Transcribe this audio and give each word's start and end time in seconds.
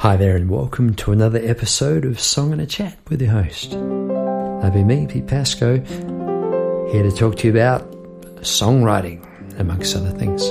Hi 0.00 0.16
there, 0.16 0.34
and 0.34 0.48
welcome 0.48 0.94
to 0.94 1.12
another 1.12 1.38
episode 1.42 2.06
of 2.06 2.18
Song 2.18 2.52
and 2.52 2.62
a 2.62 2.66
Chat 2.66 2.96
with 3.10 3.20
your 3.20 3.32
host. 3.32 3.74
I'll 3.74 4.70
be 4.70 4.82
me, 4.82 5.06
Pete 5.06 5.26
Pascoe, 5.26 5.78
here 6.90 7.02
to 7.02 7.12
talk 7.14 7.36
to 7.36 7.46
you 7.46 7.50
about 7.50 7.82
songwriting, 8.36 9.22
amongst 9.60 9.94
other 9.94 10.10
things. 10.12 10.42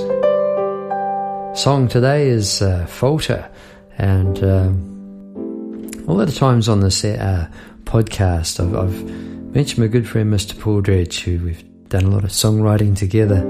Song 1.60 1.88
today 1.88 2.28
is 2.28 2.62
uh, 2.62 2.86
Falter, 2.86 3.50
and 3.98 4.38
um, 4.44 5.90
a 6.06 6.12
lot 6.12 6.28
of 6.28 6.36
times 6.36 6.68
on 6.68 6.78
this 6.78 7.04
uh, 7.04 7.48
podcast, 7.86 8.60
I've, 8.60 8.76
I've 8.76 9.04
mentioned 9.52 9.80
my 9.80 9.88
good 9.88 10.08
friend 10.08 10.32
Mr. 10.32 10.56
Paul 10.60 10.80
Dredge, 10.80 11.22
who 11.22 11.44
we've 11.44 11.88
done 11.88 12.04
a 12.04 12.10
lot 12.10 12.22
of 12.22 12.30
songwriting 12.30 12.96
together 12.96 13.42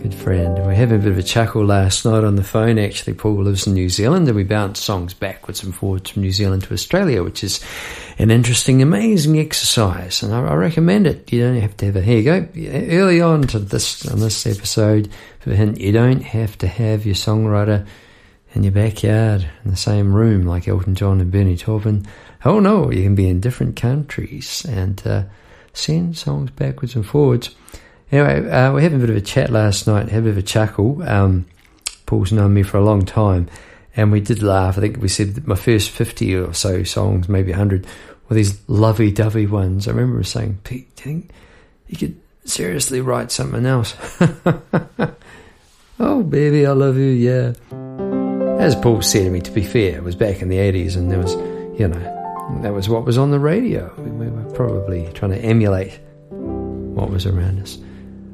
good 0.00 0.14
friend. 0.14 0.66
We 0.66 0.74
had 0.74 0.92
a 0.92 0.98
bit 0.98 1.12
of 1.12 1.18
a 1.18 1.22
chuckle 1.22 1.64
last 1.64 2.06
night 2.06 2.24
on 2.24 2.36
the 2.36 2.42
phone. 2.42 2.78
Actually, 2.78 3.12
Paul 3.12 3.42
lives 3.42 3.66
in 3.66 3.74
New 3.74 3.90
Zealand, 3.90 4.28
and 4.28 4.36
we 4.36 4.44
bounced 4.44 4.82
songs 4.82 5.12
backwards 5.12 5.62
and 5.62 5.74
forwards 5.74 6.10
from 6.10 6.22
New 6.22 6.32
Zealand 6.32 6.62
to 6.62 6.72
Australia, 6.72 7.22
which 7.22 7.44
is 7.44 7.60
an 8.18 8.30
interesting, 8.30 8.80
amazing 8.80 9.38
exercise, 9.38 10.22
and 10.22 10.32
I, 10.32 10.40
I 10.40 10.54
recommend 10.54 11.06
it. 11.06 11.30
You 11.30 11.42
don't 11.42 11.60
have 11.60 11.76
to 11.78 11.86
have 11.86 11.96
a. 11.96 12.00
Here 12.00 12.18
you 12.18 12.24
go. 12.24 12.48
Early 12.96 13.20
on 13.20 13.42
to 13.48 13.58
this 13.58 14.06
on 14.06 14.20
this 14.20 14.46
episode, 14.46 15.10
for 15.40 15.54
hint, 15.54 15.78
you 15.78 15.92
don't 15.92 16.22
have 16.22 16.56
to 16.58 16.66
have 16.66 17.04
your 17.04 17.14
songwriter 17.14 17.86
in 18.54 18.62
your 18.62 18.72
backyard 18.72 19.46
in 19.64 19.70
the 19.70 19.76
same 19.76 20.14
room 20.14 20.46
like 20.46 20.66
Elton 20.66 20.94
John 20.94 21.20
and 21.20 21.30
Bernie 21.30 21.58
Taupin. 21.58 22.06
Oh 22.44 22.58
no, 22.58 22.90
you 22.90 23.02
can 23.02 23.14
be 23.14 23.28
in 23.28 23.40
different 23.40 23.76
countries 23.76 24.64
and 24.66 25.06
uh, 25.06 25.24
send 25.74 26.16
songs 26.16 26.50
backwards 26.52 26.94
and 26.94 27.04
forwards. 27.04 27.54
Anyway, 28.12 28.50
uh, 28.50 28.72
we 28.72 28.82
had 28.82 28.92
a 28.92 28.98
bit 28.98 29.10
of 29.10 29.16
a 29.16 29.20
chat 29.20 29.50
last 29.50 29.86
night, 29.86 30.08
had 30.08 30.20
a 30.20 30.24
bit 30.24 30.30
of 30.30 30.38
a 30.38 30.42
chuckle. 30.42 31.02
Um, 31.02 31.46
Paul's 32.06 32.32
known 32.32 32.52
me 32.54 32.64
for 32.64 32.76
a 32.76 32.84
long 32.84 33.04
time, 33.04 33.48
and 33.96 34.10
we 34.10 34.20
did 34.20 34.42
laugh. 34.42 34.76
I 34.76 34.80
think 34.80 35.00
we 35.00 35.08
said 35.08 35.46
my 35.46 35.54
first 35.54 35.90
50 35.90 36.34
or 36.34 36.52
so 36.52 36.82
songs, 36.82 37.28
maybe 37.28 37.52
100, 37.52 37.86
were 38.28 38.34
these 38.34 38.60
lovey 38.68 39.12
dovey 39.12 39.46
ones. 39.46 39.86
I 39.86 39.92
remember 39.92 40.24
saying, 40.24 40.58
Pete, 40.64 40.94
do 40.96 41.08
you 41.08 41.16
think 41.16 41.30
you 41.86 41.98
could 41.98 42.20
seriously 42.44 43.00
write 43.00 43.30
something 43.30 43.64
else? 43.64 43.94
oh, 46.00 46.24
baby, 46.24 46.66
I 46.66 46.72
love 46.72 46.96
you, 46.96 47.04
yeah. 47.04 47.52
As 48.58 48.74
Paul 48.74 49.02
said 49.02 49.24
to 49.24 49.30
me, 49.30 49.40
to 49.40 49.50
be 49.52 49.62
fair, 49.62 49.98
it 49.98 50.02
was 50.02 50.16
back 50.16 50.42
in 50.42 50.48
the 50.48 50.56
80s, 50.56 50.96
and 50.96 51.12
there 51.12 51.20
was, 51.20 51.34
you 51.78 51.86
know, 51.86 52.60
that 52.62 52.74
was 52.74 52.88
what 52.88 53.04
was 53.04 53.18
on 53.18 53.30
the 53.30 53.38
radio. 53.38 53.94
We 53.98 54.28
were 54.28 54.52
probably 54.52 55.08
trying 55.12 55.30
to 55.30 55.38
emulate 55.38 56.00
what 56.30 57.08
was 57.08 57.24
around 57.24 57.60
us. 57.60 57.78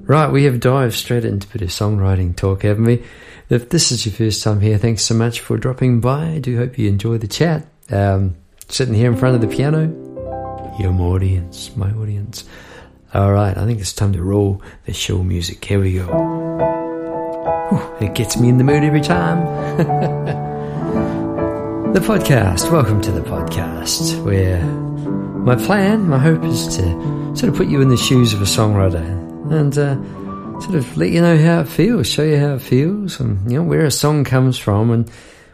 Right, 0.09 0.31
we 0.31 0.45
have 0.45 0.61
dived 0.61 0.95
straight 0.95 1.25
into 1.25 1.49
a 1.49 1.51
bit 1.51 1.63
of 1.63 1.71
songwriting 1.71 2.37
talk, 2.37 2.63
haven't 2.63 2.85
we? 2.85 3.03
If 3.49 3.71
this 3.71 3.91
is 3.91 4.07
your 4.07 4.15
first 4.15 4.41
time 4.41 4.61
here, 4.61 4.79
thanks 4.79 5.03
so 5.03 5.17
much 5.17 5.41
for 5.41 5.57
dropping 5.57 5.99
by. 5.99 6.29
I 6.29 6.39
do 6.39 6.57
hope 6.57 6.79
you 6.79 6.89
enjoy 6.89 7.19
the 7.19 7.27
chat. 7.27 7.67
Um, 7.91 8.37
sitting 8.69 8.95
here 8.95 9.11
in 9.11 9.17
front 9.17 9.35
of 9.35 9.41
the 9.41 9.49
piano, 9.49 9.83
your 10.79 10.93
audience, 10.93 11.77
my 11.77 11.91
audience. 11.91 12.45
All 13.15 13.33
right, 13.33 13.59
I 13.59 13.67
think 13.67 13.81
it's 13.81 13.93
time 13.93 14.13
to 14.13 14.23
roll 14.23 14.63
the 14.85 14.93
show 14.93 15.25
music. 15.25 15.65
Here 15.65 15.81
we 15.81 15.95
go. 15.95 16.07
Whew, 17.71 18.07
it 18.07 18.15
gets 18.15 18.37
me 18.37 18.49
in 18.49 18.59
the 18.59 18.65
mood 18.65 18.85
every 18.85 19.01
time. 19.01 19.45
the 21.95 21.99
podcast. 21.99 22.71
Welcome 22.71 23.01
to 23.01 23.11
the 23.11 23.23
podcast, 23.23 24.23
where 24.23 24.63
my 24.63 25.57
plan, 25.57 26.09
my 26.09 26.21
hope 26.21 26.45
is 26.45 26.77
to 26.77 27.35
sort 27.35 27.49
of 27.49 27.57
put 27.57 27.67
you 27.67 27.81
in 27.81 27.89
the 27.89 27.97
shoes 27.97 28.35
of 28.35 28.41
a 28.41 28.45
songwriter 28.45 29.26
and 29.51 29.77
uh, 29.79 30.61
sort 30.61 30.75
of 30.75 30.97
let 30.97 31.11
you 31.11 31.21
know 31.21 31.37
how 31.39 31.61
it 31.61 31.69
feels, 31.69 32.07
show 32.07 32.25
you 32.25 32.39
how 32.39 32.55
it 32.55 32.63
feels, 32.63 33.21
and 33.21 33.51
you 33.51 33.59
know 33.59 33.65
where 33.65 33.85
a 33.85 33.91
song 33.91 34.25
comes 34.25 34.59
from, 34.59 34.91
and 34.91 35.11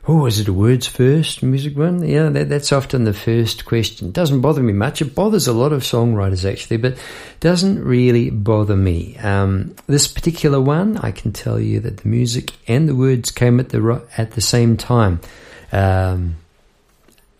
oh, 0.09 0.27
is 0.27 0.41
it 0.41 0.48
a 0.48 0.53
words 0.53 0.87
first 0.87 1.43
music 1.43 1.77
one? 1.77 2.07
Yeah, 2.07 2.29
that, 2.31 2.48
that's 2.48 2.73
often 2.73 3.05
the 3.05 3.13
first 3.13 3.65
question. 3.65 4.09
It 4.09 4.15
doesn't 4.15 4.41
bother 4.41 4.63
me 4.63 4.73
much. 4.73 5.01
It 5.01 5.15
bothers 5.15 5.47
a 5.47 5.53
lot 5.53 5.73
of 5.73 5.83
songwriters 5.83 6.51
actually, 6.51 6.79
but 6.79 6.98
doesn't 7.41 7.85
really 7.85 8.31
bother 8.31 8.77
me. 8.77 9.17
Um, 9.19 9.75
this 9.86 10.08
particular 10.08 10.61
one, 10.61 10.97
I 10.98 11.11
can 11.11 11.33
tell 11.33 11.61
you 11.61 11.81
that 11.81 11.98
the 11.98 12.08
music 12.08 12.52
and 12.67 12.89
the 12.89 12.97
words 12.97 13.31
came 13.31 13.61
at 13.61 13.69
the 13.70 14.02
at 14.17 14.33
the 14.33 14.41
same 14.41 14.77
time. 14.77 15.20
Um, 15.70 16.36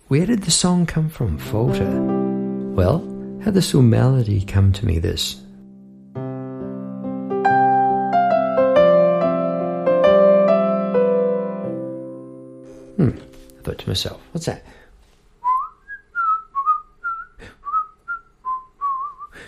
where 0.09 0.27
did 0.27 0.43
the 0.43 0.51
song 0.51 0.87
come 0.87 1.09
from? 1.09 1.39
Falter. 1.39 1.91
Well, 2.75 2.99
how 3.45 3.51
this 3.51 3.75
little 3.75 3.83
melody 3.83 4.45
come 4.45 4.73
to 4.73 4.87
me? 4.87 4.99
This 4.99 5.41
Hmm. 12.97 13.11
I 13.59 13.63
thought 13.63 13.79
to 13.79 13.89
myself, 13.89 14.21
what's 14.33 14.47
that? 14.47 14.63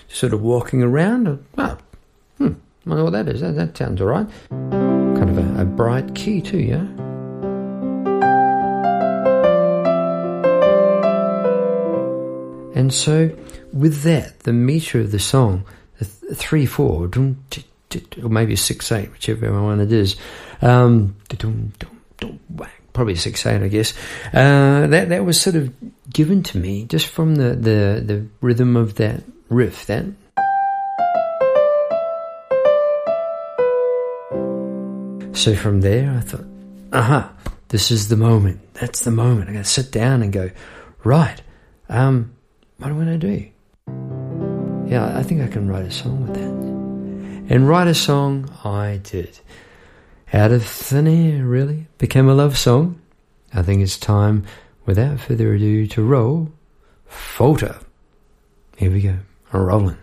Just 0.09 0.21
sort 0.21 0.33
of 0.33 0.41
walking 0.43 0.83
around. 0.83 1.45
Well, 1.57 1.79
hmm, 2.39 2.53
I 2.87 2.95
know 2.95 3.05
what 3.05 3.13
that 3.13 3.29
is. 3.29 3.41
That, 3.41 3.57
that 3.57 3.77
sounds 3.77 4.01
all 4.01 4.07
right. 4.09 4.27
Kind 4.51 5.31
of 5.31 5.39
a, 5.39 5.63
a 5.63 5.65
bright 5.65 6.15
key, 6.15 6.41
too, 6.41 6.59
yeah? 6.59 6.87
And 12.75 12.93
so, 12.93 13.31
with 13.73 14.03
that, 14.03 14.41
the 14.41 14.53
meter 14.53 15.01
of 15.01 15.11
the 15.11 15.19
song, 15.19 15.65
the 15.99 16.05
th- 16.05 16.37
three 16.37 16.67
four, 16.67 17.09
or 18.23 18.29
maybe 18.29 18.57
six 18.57 18.91
eight, 18.93 19.11
whichever 19.13 19.63
one 19.63 19.81
it 19.81 19.93
is, 19.93 20.17
um, 20.61 21.17
probably 22.95 23.17
six 23.17 23.45
eight, 23.45 23.63
I 23.63 23.69
guess. 23.69 23.93
Uh, 24.33 24.87
that 24.87 25.11
that 25.11 25.25
was 25.25 25.39
sort 25.39 25.57
of 25.57 25.75
given 26.11 26.43
to 26.45 26.59
me 26.59 26.85
just 26.85 27.09
from 27.09 27.35
the, 27.35 27.51
the, 27.51 28.03
the 28.03 28.27
rhythm 28.41 28.77
of 28.77 28.95
that 28.95 29.23
riff. 29.51 29.85
That 29.87 30.07
so 35.37 35.55
from 35.55 35.83
there, 35.83 36.11
I 36.11 36.21
thought, 36.21 36.47
aha, 36.93 37.17
uh-huh, 37.17 37.51
this 37.69 37.91
is 37.91 38.09
the 38.09 38.17
moment. 38.17 38.61
That's 38.75 39.05
the 39.05 39.11
moment. 39.11 39.51
I 39.51 39.53
got 39.53 39.65
to 39.65 39.71
sit 39.71 39.91
down 39.91 40.23
and 40.23 40.33
go, 40.33 40.51
right. 41.03 41.41
Um, 41.89 42.35
what 42.79 42.89
do 42.89 42.95
I 42.95 42.97
want 42.97 43.09
to 43.09 43.19
do? 43.19 43.51
Yeah, 44.91 45.17
I 45.17 45.23
think 45.23 45.43
I 45.43 45.49
can 45.49 45.69
write 45.69 45.85
a 45.85 45.91
song 45.91 46.27
with 46.27 46.35
that. 46.35 47.55
And 47.55 47.69
write 47.69 47.89
a 47.89 47.95
song 47.95 48.51
I 48.65 49.01
did 49.03 49.39
out 50.33 50.53
of 50.53 50.65
thin 50.65 51.07
air, 51.07 51.45
really. 51.45 51.87
Became 51.99 52.29
a 52.29 52.35
love 52.35 52.57
song. 52.57 53.01
I 53.53 53.63
think 53.63 53.83
it's 53.83 53.99
time, 53.99 54.45
without 54.87 55.21
further 55.21 55.55
ado, 55.55 55.87
to 55.87 56.03
roll 56.03 56.51
Falter. 57.07 57.79
Here 58.77 58.91
we 58.91 59.01
go. 59.01 59.19
Rolling. 59.53 59.97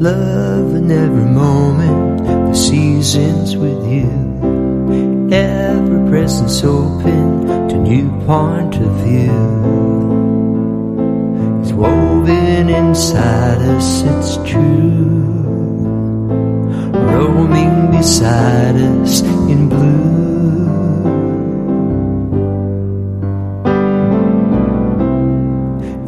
Love 0.00 0.74
in 0.74 0.90
every 0.90 1.24
moment 1.24 1.99
the 2.50 2.56
seasons 2.56 3.56
with 3.56 3.80
you. 3.86 4.10
Every 5.30 6.10
presence 6.10 6.64
open 6.64 7.68
to 7.68 7.76
new 7.76 8.10
point 8.26 8.74
of 8.74 8.92
view. 9.06 9.40
It's 11.60 11.72
woven 11.72 12.68
inside 12.68 13.62
us, 13.76 14.02
it's 14.02 14.36
true. 14.50 15.20
Roaming 17.12 17.92
beside 17.92 18.74
us 18.74 19.22
in 19.52 19.68
blue. 19.68 20.00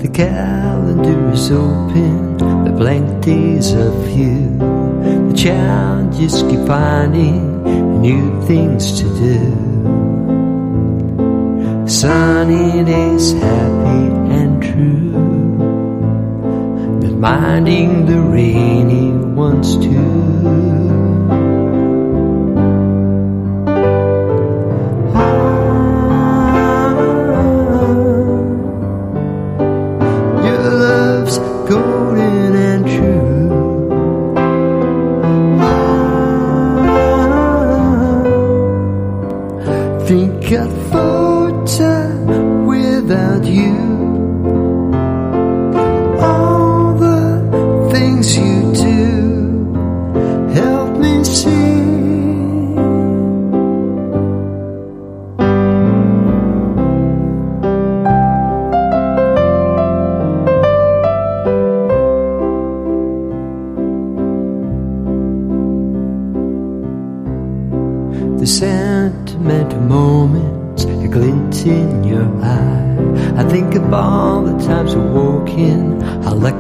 The 0.03 0.09
calendar 0.09 1.31
is 1.31 1.53
open, 1.53 2.37
the 2.65 2.73
blank 2.77 3.25
days 3.25 3.73
of 3.75 4.11
you 4.11 4.72
the 4.72 4.72
child 5.43 6.13
just 6.13 6.49
keep 6.49 6.65
finding 6.69 8.01
new 8.01 8.47
things 8.47 9.01
to 9.01 9.05
do. 9.19 9.39
Sunny 11.89 12.85
days, 12.85 13.33
happy 13.33 14.05
and 14.39 14.63
true, 14.63 15.11
but 17.01 17.19
minding 17.19 18.07
the 18.07 18.21
rainy 18.21 19.11
ones 19.35 19.77
too. 19.79 20.32
Think 40.07 40.53
I'd 40.53 40.73
falter 40.91 41.99
without 42.67 43.45
you. 43.45 43.77
All 46.21 46.95
the 46.95 47.91
things 47.93 48.37
you 48.37 48.73
do 48.75 48.82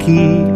how 0.02 0.51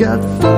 Ah, 0.00 0.16
think 0.16 0.57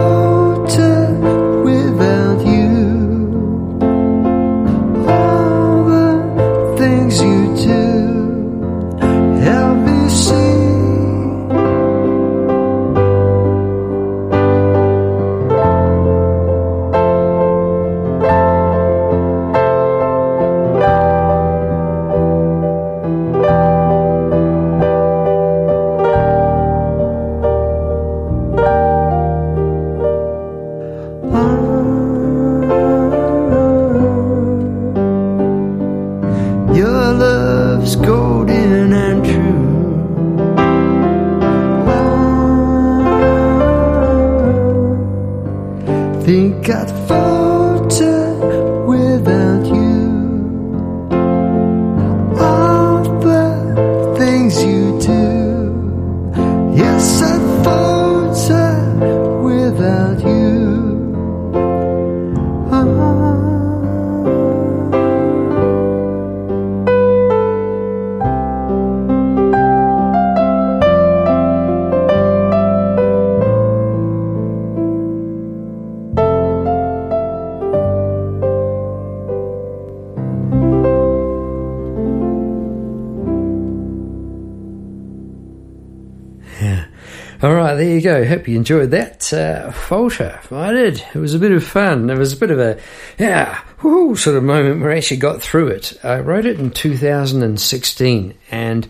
there 87.81 87.95
you 87.95 88.03
go. 88.03 88.27
Hope 88.27 88.47
you 88.47 88.57
enjoyed 88.57 88.91
that 88.91 89.33
uh, 89.33 89.73
falter. 89.73 90.39
I 90.51 90.71
did. 90.71 91.03
It 91.15 91.19
was 91.19 91.33
a 91.33 91.39
bit 91.39 91.51
of 91.51 91.65
fun. 91.65 92.11
It 92.11 92.19
was 92.19 92.35
a 92.35 92.37
bit 92.37 92.51
of 92.51 92.59
a, 92.59 92.79
yeah, 93.19 93.59
sort 93.81 94.37
of 94.37 94.43
moment 94.43 94.83
where 94.83 94.91
I 94.91 94.99
actually 94.99 95.17
got 95.17 95.41
through 95.41 95.69
it. 95.69 95.99
I 96.05 96.21
wrote 96.21 96.45
it 96.45 96.61
in 96.61 96.73
2016, 96.73 98.35
and 98.51 98.89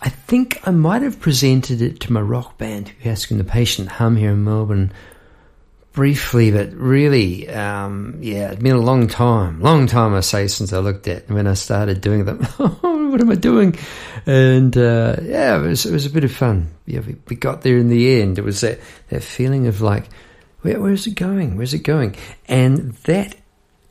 I 0.00 0.08
think 0.08 0.58
I 0.66 0.70
might 0.70 1.02
have 1.02 1.20
presented 1.20 1.82
it 1.82 2.00
to 2.00 2.14
my 2.14 2.22
rock 2.22 2.56
band, 2.56 2.88
who 2.88 3.10
asking 3.10 3.36
the 3.36 3.44
patient 3.44 3.88
hum 3.88 4.16
here 4.16 4.30
in 4.30 4.42
Melbourne, 4.42 4.90
briefly, 5.92 6.50
but 6.50 6.72
really, 6.72 7.48
um, 7.48 8.18
yeah, 8.20 8.50
it's 8.50 8.62
been 8.62 8.76
a 8.76 8.80
long 8.80 9.08
time, 9.08 9.60
long 9.60 9.86
time 9.86 10.14
I 10.14 10.20
say 10.20 10.46
since 10.46 10.72
I 10.72 10.78
looked 10.78 11.08
at 11.08 11.28
when 11.30 11.46
I 11.46 11.54
started 11.54 12.00
doing 12.00 12.24
them. 12.24 12.44
what 13.10 13.20
am 13.20 13.30
I 13.30 13.34
doing? 13.34 13.76
And 14.26 14.76
uh, 14.76 15.16
yeah, 15.22 15.56
it 15.56 15.66
was 15.66 15.86
it 15.86 15.92
was 15.92 16.06
a 16.06 16.10
bit 16.10 16.24
of 16.24 16.32
fun. 16.32 16.70
Yeah, 16.86 17.00
we, 17.00 17.16
we 17.28 17.36
got 17.36 17.62
there 17.62 17.78
in 17.78 17.88
the 17.88 18.20
end. 18.20 18.38
It 18.38 18.44
was 18.44 18.60
that 18.60 18.80
that 19.08 19.22
feeling 19.22 19.66
of 19.66 19.80
like, 19.80 20.04
where 20.62 20.80
where 20.80 20.92
is 20.92 21.06
it 21.06 21.14
going? 21.14 21.56
Where's 21.56 21.74
it 21.74 21.82
going? 21.82 22.16
And 22.48 22.94
that 23.04 23.36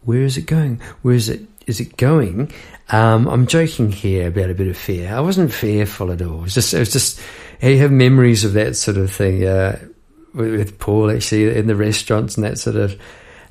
where 0.04 0.22
is 0.22 0.38
it 0.38 0.46
going? 0.46 0.82
Where 1.02 1.16
is 1.16 1.30
it 1.30 1.42
is 1.68 1.80
it 1.80 1.98
going? 1.98 2.52
Um, 2.92 3.28
I'm 3.28 3.46
joking 3.46 3.92
here 3.92 4.30
about 4.30 4.50
a 4.50 4.56
bit 4.56 4.68
of 4.68 4.78
fear. 4.78 5.14
I 5.14 5.20
wasn't 5.20 5.54
fearful 5.54 6.12
at 6.12 6.22
all. 6.22 6.40
It 6.40 6.44
was 6.44 6.54
just 6.54 6.74
it 6.74 6.80
was 6.80 6.92
just 6.92 7.22
you 7.62 7.78
have 7.80 7.92
memories 7.92 8.46
of 8.46 8.54
that 8.54 8.76
sort 8.76 8.98
of 8.98 9.12
thing. 9.12 9.46
Uh, 9.46 9.80
with 10.40 10.54
with 10.54 10.80
Paul 10.80 11.12
actually 11.12 11.56
in 11.56 11.68
the 11.68 11.76
restaurants 11.76 12.36
and 12.36 12.44
that 12.44 12.58
sort 12.58 12.76
of 12.76 13.00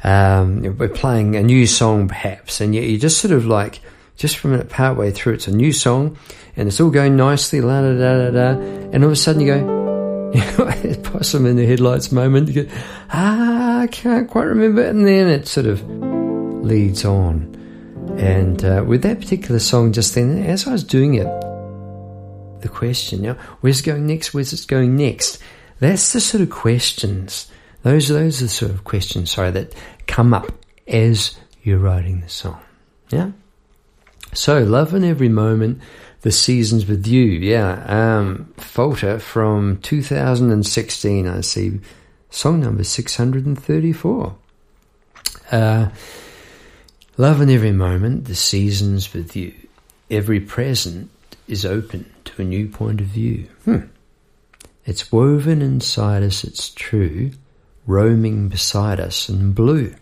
um, 0.02 0.76
we're 0.78 0.88
playing 0.88 1.36
a 1.36 1.42
new 1.42 1.66
song 1.66 2.08
perhaps 2.08 2.60
and 2.60 2.74
you, 2.74 2.80
you 2.80 2.98
just 2.98 3.18
sort 3.18 3.32
of 3.32 3.46
like 3.46 3.80
just 4.16 4.36
from 4.38 4.54
it 4.54 4.68
part 4.68 4.96
way 4.96 5.10
through 5.10 5.34
it's 5.34 5.46
a 5.46 5.54
new 5.54 5.72
song 5.72 6.16
and 6.56 6.68
it's 6.68 6.80
all 6.80 6.90
going 6.90 7.16
nicely 7.16 7.60
la 7.60 7.80
da 7.80 7.92
da 7.92 8.18
da 8.18 8.30
da 8.30 8.60
and 8.92 9.04
all 9.04 9.10
of 9.10 9.12
a 9.12 9.16
sudden 9.16 9.40
you 9.40 9.54
go 9.54 10.32
possum 11.04 11.46
in 11.46 11.56
the 11.56 11.66
headlights 11.66 12.10
moment 12.10 12.48
you 12.48 12.64
go 12.64 12.72
ah 13.10 13.58
I 13.80 13.86
can't 13.86 14.28
quite 14.28 14.44
remember 14.44 14.82
and 14.82 15.06
then 15.06 15.28
it 15.28 15.46
sort 15.46 15.66
of 15.66 15.88
leads 15.88 17.04
on. 17.04 17.54
And 18.18 18.64
uh, 18.64 18.84
with 18.84 19.02
that 19.02 19.20
particular 19.20 19.60
song 19.60 19.92
just 19.92 20.16
then 20.16 20.38
as 20.38 20.66
I 20.66 20.72
was 20.72 20.82
doing 20.82 21.14
it 21.14 21.28
the 22.60 22.68
question 22.68 23.22
you 23.22 23.34
know, 23.34 23.38
where's 23.60 23.80
it 23.80 23.84
going 23.84 24.06
next? 24.06 24.34
Where's 24.34 24.52
it 24.52 24.66
going 24.66 24.96
next 24.96 25.38
that's 25.80 26.12
the 26.12 26.20
sort 26.20 26.42
of 26.42 26.50
questions. 26.50 27.50
Those 27.82 28.08
those 28.08 28.40
are 28.40 28.46
the 28.46 28.50
sort 28.50 28.72
of 28.72 28.84
questions, 28.84 29.30
sorry, 29.30 29.50
that 29.52 29.74
come 30.06 30.34
up 30.34 30.52
as 30.86 31.36
you're 31.62 31.78
writing 31.78 32.20
the 32.20 32.28
song. 32.28 32.60
Yeah. 33.10 33.32
So 34.34 34.60
love 34.60 34.94
in 34.94 35.04
every 35.04 35.28
moment, 35.28 35.80
the 36.22 36.32
seasons 36.32 36.86
with 36.86 37.06
you. 37.06 37.24
Yeah. 37.24 37.84
Um, 37.86 38.52
Falter 38.56 39.18
from 39.18 39.78
2016. 39.78 41.26
I 41.26 41.40
see. 41.40 41.80
Song 42.30 42.60
number 42.60 42.84
634. 42.84 44.36
Uh, 45.50 45.88
love 47.16 47.40
in 47.40 47.48
every 47.48 47.72
moment, 47.72 48.26
the 48.26 48.34
seasons 48.34 49.14
with 49.14 49.34
you. 49.34 49.54
Every 50.10 50.40
present 50.40 51.10
is 51.46 51.64
open 51.64 52.10
to 52.26 52.42
a 52.42 52.44
new 52.44 52.68
point 52.68 53.00
of 53.00 53.06
view. 53.06 53.48
Hmm. 53.64 53.86
It's 54.88 55.12
woven 55.12 55.60
inside 55.60 56.22
us, 56.22 56.44
it's 56.44 56.70
true, 56.70 57.32
roaming 57.86 58.48
beside 58.48 58.98
us 59.00 59.28
in 59.28 59.52
blue. 59.52 59.94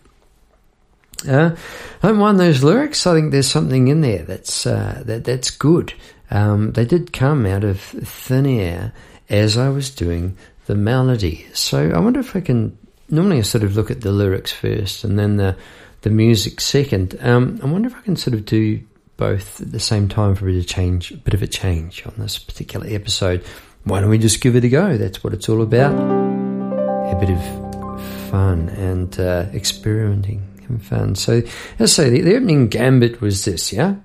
Uh, 1.27 1.57
I 2.01 2.07
don't 2.07 2.17
mind 2.17 2.39
those 2.39 2.63
lyrics. 2.63 3.05
I 3.05 3.13
think 3.13 3.33
there's 3.33 3.51
something 3.51 3.89
in 3.89 3.99
there 3.99 4.23
that's 4.23 4.65
uh, 4.65 5.03
that 5.05 5.25
that's 5.25 5.51
good. 5.51 5.93
Um, 6.31 6.71
they 6.71 6.85
did 6.85 7.11
come 7.11 7.45
out 7.45 7.65
of 7.65 7.81
thin 7.81 8.45
air 8.45 8.93
as 9.29 9.57
I 9.57 9.67
was 9.67 9.89
doing 9.89 10.37
the 10.67 10.75
melody. 10.75 11.45
So 11.53 11.91
I 11.91 11.99
wonder 11.99 12.21
if 12.21 12.33
I 12.33 12.39
can. 12.39 12.77
Normally, 13.09 13.39
I 13.39 13.41
sort 13.41 13.65
of 13.65 13.75
look 13.75 13.91
at 13.91 13.99
the 13.99 14.13
lyrics 14.13 14.53
first 14.53 15.03
and 15.03 15.19
then 15.19 15.35
the 15.35 15.57
the 16.03 16.11
music 16.11 16.61
second. 16.61 17.17
Um, 17.19 17.59
I 17.61 17.65
wonder 17.65 17.89
if 17.89 17.95
I 17.95 18.01
can 18.01 18.15
sort 18.15 18.35
of 18.35 18.45
do 18.45 18.79
both 19.17 19.59
at 19.59 19.73
the 19.73 19.81
same 19.81 20.07
time 20.07 20.35
for 20.35 20.47
a 20.47 20.53
bit 20.53 20.59
of 20.59 20.67
change, 20.67 21.11
a 21.11 21.17
bit 21.17 21.33
of 21.33 21.41
a 21.41 21.47
change 21.47 22.05
on 22.05 22.13
this 22.17 22.37
particular 22.37 22.87
episode. 22.87 23.43
Why 23.87 24.01
don't 24.01 24.09
we 24.09 24.17
just 24.17 24.41
give 24.41 24.55
it 24.55 24.63
a 24.63 24.69
go? 24.69 24.97
That's 24.97 25.23
what 25.23 25.33
it's 25.33 25.47
all 25.47 25.61
about. 25.61 25.93
A 25.93 27.17
bit 27.19 27.29
of 27.29 28.29
fun 28.29 28.69
and 28.69 29.17
uh, 29.19 29.45
experimenting 29.53 30.47
making 30.67 30.79
fun. 30.79 31.15
So 31.15 31.41
let's 31.79 31.93
say 31.93 32.09
the, 32.09 32.21
the 32.21 32.35
opening 32.35 32.67
gambit 32.67 33.21
was 33.21 33.45
this, 33.45 33.71
yeah? 33.71 33.95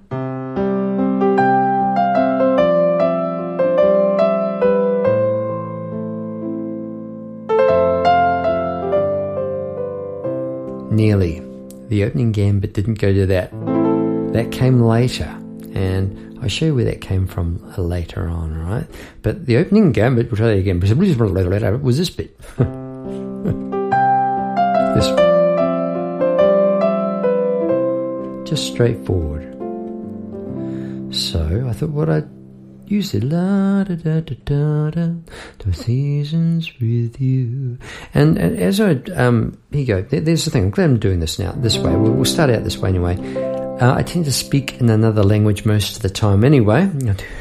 Nearly. 10.91 11.43
The 11.89 12.05
opening 12.05 12.33
gambit 12.33 12.75
didn't 12.75 12.95
go 12.95 13.13
to 13.13 13.27
that. 13.27 13.51
That 14.33 14.51
came 14.51 14.81
later, 14.81 15.39
and 15.75 16.39
I'll 16.43 16.49
show 16.49 16.67
you 16.67 16.75
where 16.75 16.85
that 16.85 17.01
came 17.01 17.27
from 17.27 17.73
later 17.79 18.29
on, 18.29 18.57
right? 18.59 18.87
But 19.23 19.47
the 19.47 19.57
opening 19.57 19.93
gambit, 19.93 20.31
we'll 20.31 20.37
try 20.37 20.49
that 20.49 20.59
again, 20.59 20.81
was 21.83 21.99
this 21.99 22.11
bit. 22.11 22.39
this. 24.95 25.07
Just 28.49 28.67
straightforward. 28.73 29.49
So 31.15 31.67
I 31.69 31.73
thought 31.73 31.91
what 31.91 32.09
I'd 32.11 32.29
use 32.87 33.15
it 33.15 33.25
la 33.25 33.85
da 33.85 33.95
da 33.95 34.21
da 34.21 34.35
da 34.45 34.91
da 34.91 35.15
the 35.59 35.73
seasons 35.73 36.73
with 36.79 37.21
you 37.21 37.79
and, 38.13 38.37
and 38.37 38.59
as 38.59 38.81
I 38.81 38.97
um 39.15 39.59
here 39.71 39.81
you 39.81 39.87
go 39.87 40.03
there, 40.03 40.21
there's 40.21 40.45
the 40.45 40.51
thing 40.51 40.65
I'm 40.65 40.71
glad 40.71 40.85
I'm 40.85 40.99
doing 40.99 41.21
this 41.21 41.39
now 41.39 41.53
this 41.53 41.79
way 41.79 41.97
we'll, 41.97 42.13
we'll 42.13 42.25
start 42.27 42.51
out 42.51 42.65
this 42.65 42.77
way 42.77 42.91
anyway 42.91 43.17
uh, 43.81 43.95
I 43.97 44.03
tend 44.03 44.25
to 44.27 44.33
speak 44.33 44.81
in 44.81 44.89
another 44.89 45.23
language 45.23 45.65
most 45.65 45.97
of 45.97 46.03
the 46.03 46.11
time 46.11 46.45
anyway 46.45 46.91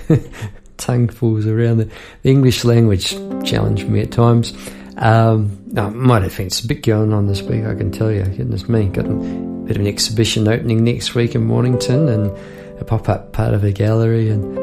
tongue 0.77 1.09
falls 1.09 1.45
around 1.45 1.77
the, 1.77 1.91
the 2.23 2.29
English 2.29 2.63
language 2.63 3.11
challenge 3.43 3.85
me 3.85 4.01
at 4.01 4.11
times 4.11 4.53
um, 4.97 5.57
no, 5.67 5.89
my 5.89 6.19
defence 6.19 6.63
a 6.63 6.67
bit 6.67 6.83
going 6.83 7.13
on 7.13 7.27
this 7.27 7.41
week 7.41 7.65
I 7.65 7.75
can 7.75 7.91
tell 7.91 8.11
you 8.11 8.23
goodness 8.23 8.67
me 8.67 8.85
got 8.85 9.05
a 9.05 9.09
bit 9.09 9.77
of 9.77 9.81
an 9.81 9.87
exhibition 9.87 10.47
opening 10.47 10.83
next 10.83 11.15
week 11.15 11.35
in 11.35 11.45
Mornington 11.45 12.09
and 12.09 12.31
a 12.79 12.83
pop-up 12.83 13.31
part 13.31 13.53
of 13.53 13.63
a 13.63 13.71
gallery 13.71 14.29
and 14.29 14.55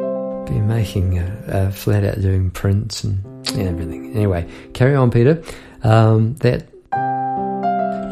been 0.49 0.67
making 0.67 1.19
uh, 1.19 1.45
uh, 1.49 1.71
flat 1.71 2.05
out 2.05 2.21
doing 2.21 2.51
prints 2.51 3.05
and 3.05 3.23
everything. 3.57 4.15
Anyway, 4.15 4.49
carry 4.73 4.95
on, 4.95 5.11
Peter. 5.11 5.43
Um, 5.83 6.35
that, 6.37 6.67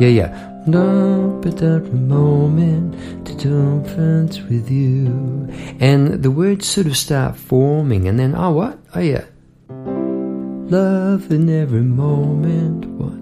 yeah, 0.00 0.08
yeah. 0.08 0.55
No, 0.68 1.38
but 1.42 1.58
that 1.58 1.92
moment 1.92 2.96
to 3.40 3.84
prints 3.94 4.40
with 4.40 4.68
you, 4.68 5.48
and 5.78 6.24
the 6.24 6.30
words 6.32 6.66
sort 6.66 6.88
of 6.88 6.96
start 6.96 7.36
forming, 7.36 8.08
and 8.08 8.18
then 8.18 8.34
oh 8.34 8.50
what? 8.50 8.76
Oh 8.92 9.00
yeah, 9.00 9.26
love 9.68 11.30
in 11.30 11.48
every 11.48 11.82
moment. 11.82 12.84
What 12.84 13.14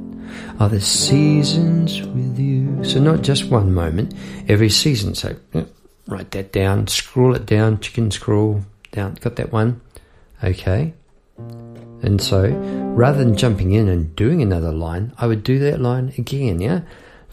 are 0.59 0.71
the 0.71 0.81
seasons 0.81 2.01
with 2.01 2.39
you? 2.39 2.83
So 2.83 2.99
not 2.99 3.21
just 3.21 3.51
one 3.51 3.75
moment, 3.75 4.15
every 4.49 4.71
season. 4.71 5.15
So 5.15 5.37
yeah, 5.53 5.65
write 6.07 6.31
that 6.31 6.51
down, 6.51 6.87
scroll 6.87 7.35
it 7.35 7.45
down, 7.45 7.79
chicken 7.81 8.11
scroll, 8.11 8.65
down. 8.91 9.19
Got 9.21 9.37
that 9.37 9.53
one? 9.53 9.83
Okay. 10.43 10.95
And 11.37 12.23
so, 12.23 12.49
rather 12.95 13.19
than 13.19 13.37
jumping 13.37 13.73
in 13.73 13.89
and 13.89 14.15
doing 14.17 14.41
another 14.41 14.73
line, 14.73 15.13
I 15.19 15.27
would 15.27 15.43
do 15.43 15.59
that 15.59 15.81
line 15.81 16.13
again, 16.17 16.61
yeah? 16.61 16.83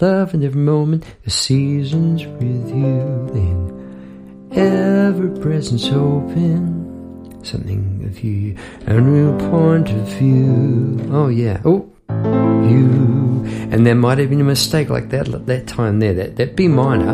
Love 0.01 0.34
in 0.34 0.43
every 0.43 0.60
moment, 0.60 1.05
the 1.24 1.29
seasons 1.29 2.25
with 2.25 2.70
you, 2.70 3.29
then 3.34 4.50
ever 4.51 5.29
presence 5.39 5.89
open, 5.89 7.39
something 7.46 8.03
of 8.08 8.20
you, 8.20 8.58
a 8.88 9.00
real 9.00 9.38
point 9.51 9.91
of 9.91 10.08
view. 10.17 11.08
Oh, 11.12 11.27
yeah. 11.27 11.62
Oh, 11.63 11.88
you. 12.10 13.46
And 13.70 13.86
there 13.86 13.93
might 13.93 14.17
have 14.17 14.31
been 14.31 14.41
a 14.41 14.43
mistake 14.43 14.89
like 14.89 15.10
that, 15.10 15.46
that 15.46 15.67
time 15.67 16.00
there, 16.00 16.15
that, 16.15 16.36
that 16.36 16.55
B 16.55 16.67
minor, 16.67 17.13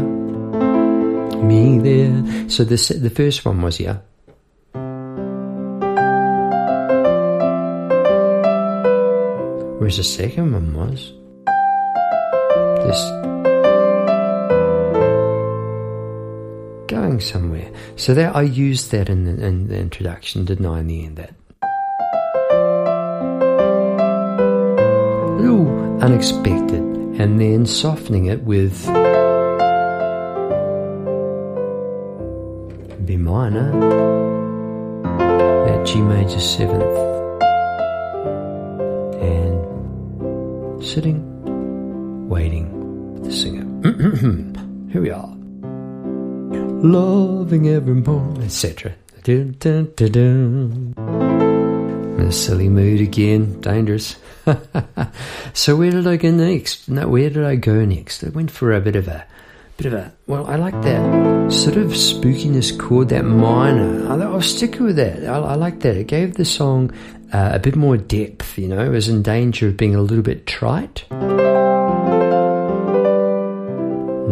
me 1.44 1.80
there. 1.80 2.50
So 2.50 2.64
the, 2.64 2.78
the 3.02 3.10
first 3.10 3.44
one 3.44 3.62
was, 3.62 3.82
yeah. 3.82 3.98
Whereas 9.78 9.98
the 9.98 10.06
second 10.06 10.54
one 10.54 10.74
was 10.74 11.17
this 12.88 13.28
going 16.88 17.20
somewhere. 17.20 17.70
So 17.98 18.14
that 18.14 18.36
I 18.36 18.44
used 18.44 18.92
that 18.92 19.10
in 19.10 19.26
the, 19.26 19.46
in 19.46 19.68
the 19.68 19.78
introduction, 19.78 20.46
didn't 20.46 20.66
I? 20.66 20.80
In 20.80 20.88
the 20.88 21.06
end, 21.06 21.18
that 21.18 21.34
little 25.40 26.02
unexpected, 26.02 26.82
and 27.20 27.42
then 27.42 27.66
softening 27.66 28.26
it 28.28 28.44
with 28.44 28.86
B 33.06 33.18
minor, 33.18 33.72
that 35.66 35.86
G 35.86 36.02
major 36.02 36.40
seventh. 36.40 37.18
and 39.22 40.84
sitting, 40.84 41.27
Loving 47.48 47.70
every 47.70 48.44
etc. 48.44 48.94
In 52.18 52.26
a 52.28 52.30
silly 52.30 52.68
mood 52.68 53.00
again, 53.00 53.62
dangerous. 53.62 54.18
so 55.54 55.78
where 55.78 55.92
did 55.92 56.08
I 56.08 56.18
go 56.18 56.30
next? 56.30 56.90
No, 56.90 57.08
where 57.08 57.30
did 57.30 57.46
I 57.46 57.56
go 57.56 57.86
next? 57.86 58.26
I 58.26 58.32
went 58.32 58.52
for 58.52 58.74
a 58.74 58.82
bit 58.82 58.98
of 58.98 59.08
a 59.08 59.26
bit 59.78 59.86
of 59.86 59.94
a 59.94 60.12
well, 60.26 60.46
I 60.46 60.58
like 60.58 60.74
that 60.82 61.50
sort 61.50 61.78
of 61.78 61.92
spookiness 61.92 62.78
chord, 62.78 63.08
that 63.10 63.24
minor. 63.24 64.12
I'll, 64.12 64.22
I'll 64.24 64.42
stick 64.42 64.78
with 64.82 64.98
that. 64.98 65.24
I, 65.24 65.38
I 65.38 65.56
like 65.56 65.80
that. 65.80 65.96
It 65.96 66.08
gave 66.08 66.34
the 66.34 66.44
song 66.44 66.92
uh, 67.32 67.52
a 67.54 67.60
bit 67.60 67.78
more 67.78 67.96
depth, 67.96 68.58
you 68.58 68.68
know, 68.68 68.84
it 68.84 68.90
was 68.90 69.08
in 69.08 69.22
danger 69.22 69.70
of 69.70 69.78
being 69.78 69.96
a 69.96 70.02
little 70.02 70.22
bit 70.22 70.48
trite. 70.48 71.06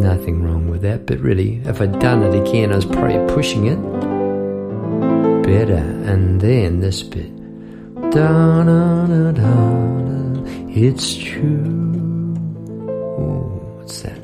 Nothing 0.06 0.44
wrong 0.44 0.70
with 0.70 0.84
that, 0.84 1.08
but 1.08 1.20
really, 1.20 1.62
if 1.66 1.82
I'd 1.82 1.98
done 2.00 2.22
it 2.22 2.36
again, 2.40 2.72
I 2.72 2.76
was 2.76 2.86
probably 2.86 3.18
pushing 3.34 3.66
it 3.66 3.82
better. 5.42 5.82
And 6.06 6.40
then 6.40 6.80
this 6.80 7.02
bit. 7.02 7.36
Da, 8.12 8.64
da, 8.64 9.08
da, 9.08 9.32
da, 9.32 10.44
it's 10.70 11.16
true. 11.16 12.36
Oh, 13.18 13.78
what's 13.78 14.04
that? 14.04 14.20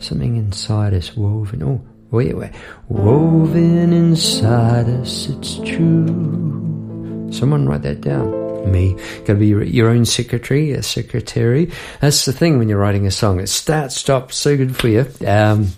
Something 0.00 0.36
inside 0.36 0.94
us 0.94 1.16
woven. 1.16 1.62
Oh, 1.62 1.80
wait, 2.10 2.36
wait. 2.36 2.50
Woven 2.88 3.92
inside 3.92 4.88
us, 4.88 5.28
it's 5.28 5.58
true. 5.58 7.28
Someone 7.30 7.68
write 7.68 7.82
that 7.82 8.00
down. 8.00 8.47
Me. 8.66 8.94
Got 9.24 9.26
to 9.26 9.34
be 9.34 9.48
your 9.48 9.88
own 9.88 10.04
secretary, 10.04 10.72
a 10.72 10.82
secretary. 10.82 11.70
That's 12.00 12.24
the 12.24 12.32
thing 12.32 12.58
when 12.58 12.68
you're 12.68 12.78
writing 12.78 13.06
a 13.06 13.10
song. 13.10 13.40
It 13.40 13.48
start, 13.48 13.92
stop, 13.92 14.32
so 14.32 14.56
good 14.56 14.76
for 14.76 14.88
you. 14.88 15.06
Um, 15.26 15.68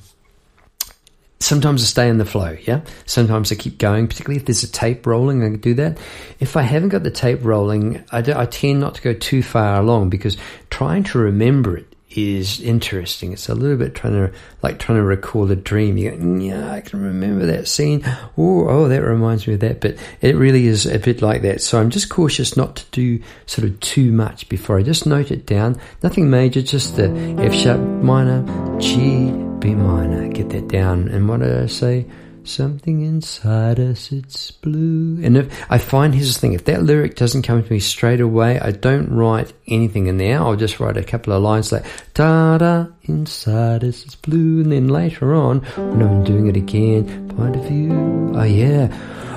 sometimes 1.40 1.82
I 1.82 1.86
stay 1.86 2.08
in 2.08 2.18
the 2.18 2.24
flow, 2.24 2.56
yeah? 2.62 2.82
Sometimes 3.06 3.50
I 3.50 3.54
keep 3.56 3.78
going, 3.78 4.06
particularly 4.06 4.40
if 4.40 4.46
there's 4.46 4.62
a 4.62 4.70
tape 4.70 5.06
rolling, 5.06 5.42
I 5.42 5.50
can 5.50 5.60
do 5.60 5.74
that. 5.74 5.98
If 6.38 6.56
I 6.56 6.62
haven't 6.62 6.90
got 6.90 7.02
the 7.02 7.10
tape 7.10 7.40
rolling, 7.42 8.04
I, 8.12 8.20
do, 8.20 8.34
I 8.36 8.46
tend 8.46 8.80
not 8.80 8.94
to 8.96 9.02
go 9.02 9.14
too 9.14 9.42
far 9.42 9.80
along 9.80 10.10
because 10.10 10.36
trying 10.70 11.04
to 11.04 11.18
remember 11.18 11.76
it 11.76 11.89
is 12.10 12.60
interesting. 12.60 13.32
It's 13.32 13.48
a 13.48 13.54
little 13.54 13.76
bit 13.76 13.94
trying 13.94 14.14
to 14.14 14.32
like 14.62 14.78
trying 14.78 14.98
to 14.98 15.04
recall 15.04 15.50
a 15.50 15.56
dream. 15.56 15.96
You 15.96 16.10
go, 16.10 16.38
yeah, 16.38 16.72
I 16.72 16.80
can 16.80 17.02
remember 17.02 17.46
that 17.46 17.68
scene. 17.68 18.02
Oh, 18.36 18.68
oh, 18.68 18.88
that 18.88 19.02
reminds 19.02 19.46
me 19.46 19.54
of 19.54 19.60
that. 19.60 19.80
But 19.80 19.96
it 20.20 20.36
really 20.36 20.66
is 20.66 20.86
a 20.86 20.98
bit 20.98 21.22
like 21.22 21.42
that. 21.42 21.62
So 21.62 21.80
I'm 21.80 21.90
just 21.90 22.10
cautious 22.10 22.56
not 22.56 22.76
to 22.76 22.84
do 22.90 23.22
sort 23.46 23.66
of 23.68 23.78
too 23.80 24.10
much 24.12 24.48
before 24.48 24.78
I 24.78 24.82
just 24.82 25.06
note 25.06 25.30
it 25.30 25.46
down. 25.46 25.80
Nothing 26.02 26.30
major, 26.30 26.62
just 26.62 26.96
the 26.96 27.10
F 27.38 27.54
sharp 27.54 27.80
minor, 27.80 28.42
G, 28.80 29.30
B 29.60 29.74
minor. 29.74 30.28
Get 30.28 30.50
that 30.50 30.68
down. 30.68 31.08
And 31.08 31.28
what 31.28 31.40
did 31.40 31.62
I 31.62 31.66
say? 31.66 32.06
Something 32.50 33.02
inside 33.02 33.78
us, 33.78 34.10
it's 34.10 34.50
blue. 34.50 35.20
And 35.22 35.36
if 35.36 35.70
I 35.70 35.78
find 35.78 36.12
here's 36.12 36.34
the 36.34 36.40
thing, 36.40 36.52
if 36.52 36.64
that 36.64 36.82
lyric 36.82 37.14
doesn't 37.14 37.42
come 37.42 37.62
to 37.62 37.72
me 37.72 37.78
straight 37.78 38.20
away, 38.20 38.58
I 38.58 38.72
don't 38.72 39.08
write 39.08 39.52
anything 39.68 40.08
in 40.08 40.18
there. 40.18 40.40
I'll 40.40 40.56
just 40.56 40.80
write 40.80 40.96
a 40.96 41.04
couple 41.04 41.32
of 41.32 41.44
lines 41.44 41.70
like 41.70 41.86
da 42.12 42.58
da 42.58 42.86
inside 43.04 43.84
us, 43.84 44.04
it's 44.04 44.16
blue. 44.16 44.62
And 44.62 44.72
then 44.72 44.88
later 44.88 45.32
on, 45.32 45.60
when 45.76 46.02
I'm 46.02 46.24
doing 46.24 46.48
it 46.48 46.56
again, 46.56 47.28
point 47.28 47.54
of 47.54 47.64
view, 47.66 48.32
oh 48.34 48.42
yeah, 48.42 48.88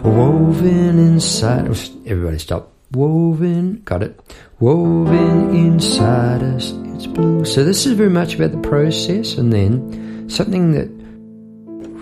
woven 0.02 0.98
inside. 0.98 1.68
Oh, 1.68 2.02
everybody 2.08 2.40
stop. 2.40 2.72
Woven, 2.94 3.84
got 3.86 4.02
it. 4.02 4.20
Woven 4.60 5.56
inside 5.56 6.42
us, 6.42 6.72
it's 6.96 7.06
blue. 7.06 7.46
So 7.46 7.64
this 7.64 7.86
is 7.86 7.94
very 7.94 8.10
much 8.10 8.34
about 8.34 8.54
the 8.54 8.68
process, 8.68 9.36
and 9.38 9.54
then 9.54 10.28
something 10.30 10.72
that 10.72 11.03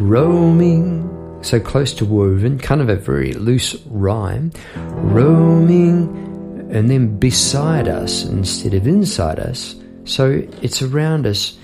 roaming, 0.02 1.40
so 1.44 1.60
close 1.60 1.94
to 1.96 2.06
woven, 2.06 2.58
kind 2.60 2.82
of 2.82 2.90
a 2.90 2.96
very 2.96 3.34
loose 3.34 3.76
rhyme, 3.86 4.52
roaming, 4.76 6.70
and 6.72 6.90
then 6.90 7.18
beside 7.18 7.88
us 7.88 8.24
instead 8.24 8.74
of 8.74 8.88
inside 8.88 9.40
us. 9.40 9.76
So 10.06 10.44
it's 10.62 10.82
around 10.82 11.28
us 11.28 11.58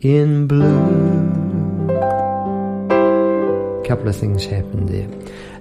in 0.00 0.46
blue. 0.46 1.06
A 3.80 3.84
couple 3.86 4.08
of 4.08 4.16
things 4.16 4.44
happened 4.44 4.88
there. 4.88 5.08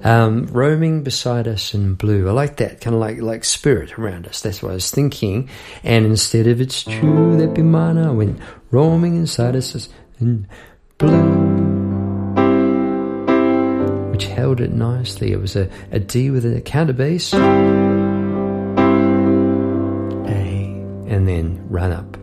Um, 0.04 0.46
roaming 0.48 1.04
beside 1.04 1.48
us 1.48 1.74
in 1.74 1.96
blue. 1.96 2.30
I 2.30 2.32
like 2.32 2.58
that 2.58 2.80
kind 2.80 2.94
of 2.94 3.00
like 3.00 3.20
like 3.22 3.44
spirit 3.44 3.98
around 3.98 4.28
us. 4.28 4.42
That's 4.42 4.62
what 4.62 4.72
I 4.72 4.76
was 4.76 4.92
thinking. 4.92 5.50
And 5.84 6.06
instead 6.06 6.46
of 6.46 6.62
it's 6.62 6.84
true 6.84 7.38
that 7.38 7.56
be 7.56 7.64
mine, 7.64 7.98
I 7.98 8.12
went 8.12 8.40
roaming 8.70 9.16
inside 9.16 9.56
us 9.56 9.90
in 10.20 10.48
blue, 11.00 11.45
which 14.16 14.28
held 14.28 14.62
it 14.62 14.72
nicely. 14.72 15.34
It 15.34 15.42
was 15.42 15.58
a, 15.58 15.70
a 15.92 16.00
D 16.00 16.32
with 16.32 16.46
a 16.46 16.62
counter 16.62 16.94
bass, 16.94 17.34
A, 17.34 17.38
and 20.30 21.28
then 21.28 21.68
run 21.70 21.92
up. 21.92 22.16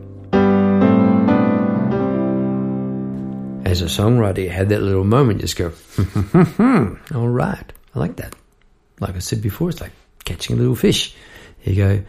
as 3.66 3.82
a 3.82 3.86
songwriter, 3.86 4.42
you 4.42 4.48
had 4.50 4.70
that 4.70 4.82
little 4.82 5.04
moment, 5.04 5.40
just 5.42 5.56
go, 5.56 5.72
all 7.14 7.28
right, 7.28 7.72
I 7.94 7.98
like 7.98 8.16
that. 8.16 8.34
Like 9.00 9.16
I 9.16 9.18
said 9.18 9.42
before, 9.42 9.68
it's 9.68 9.80
like 9.80 9.92
catching 10.24 10.56
a 10.56 10.58
little 10.58 10.74
fish. 10.74 11.14
You 11.64 11.76
go, 11.76 12.02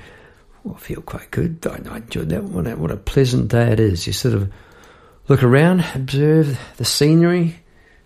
well, 0.64 0.76
I 0.76 0.80
feel 0.80 1.02
quite 1.02 1.30
good. 1.32 1.66
I, 1.68 1.98
enjoyed 1.98 2.30
that. 2.30 2.40
A, 2.40 2.76
what 2.78 2.92
a 2.92 2.98
pleasant 2.98 3.50
day 3.50 3.72
it 3.72 3.82
is. 3.82 4.08
You 4.08 4.14
sort 4.14 4.34
of 4.34 4.52
look 5.28 5.44
around, 5.44 5.86
observe 5.94 6.58
the 6.78 6.86
scenery, 6.86 7.63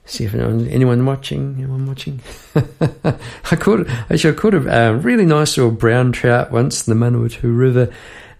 see 0.07 0.25
if 0.25 0.33
anyone, 0.33 0.67
anyone 0.69 1.05
watching. 1.05 1.55
Anyone 1.57 1.85
watching? 1.85 2.21
I 2.55 3.55
caught 3.55 3.87
actually 4.09 4.33
I 4.33 4.37
caught 4.37 4.53
a 4.53 4.99
really 5.01 5.25
nice 5.25 5.57
little 5.57 5.71
brown 5.71 6.11
trout 6.11 6.51
once 6.51 6.87
in 6.87 6.97
the 6.97 7.05
Manawatu 7.05 7.55
River, 7.55 7.93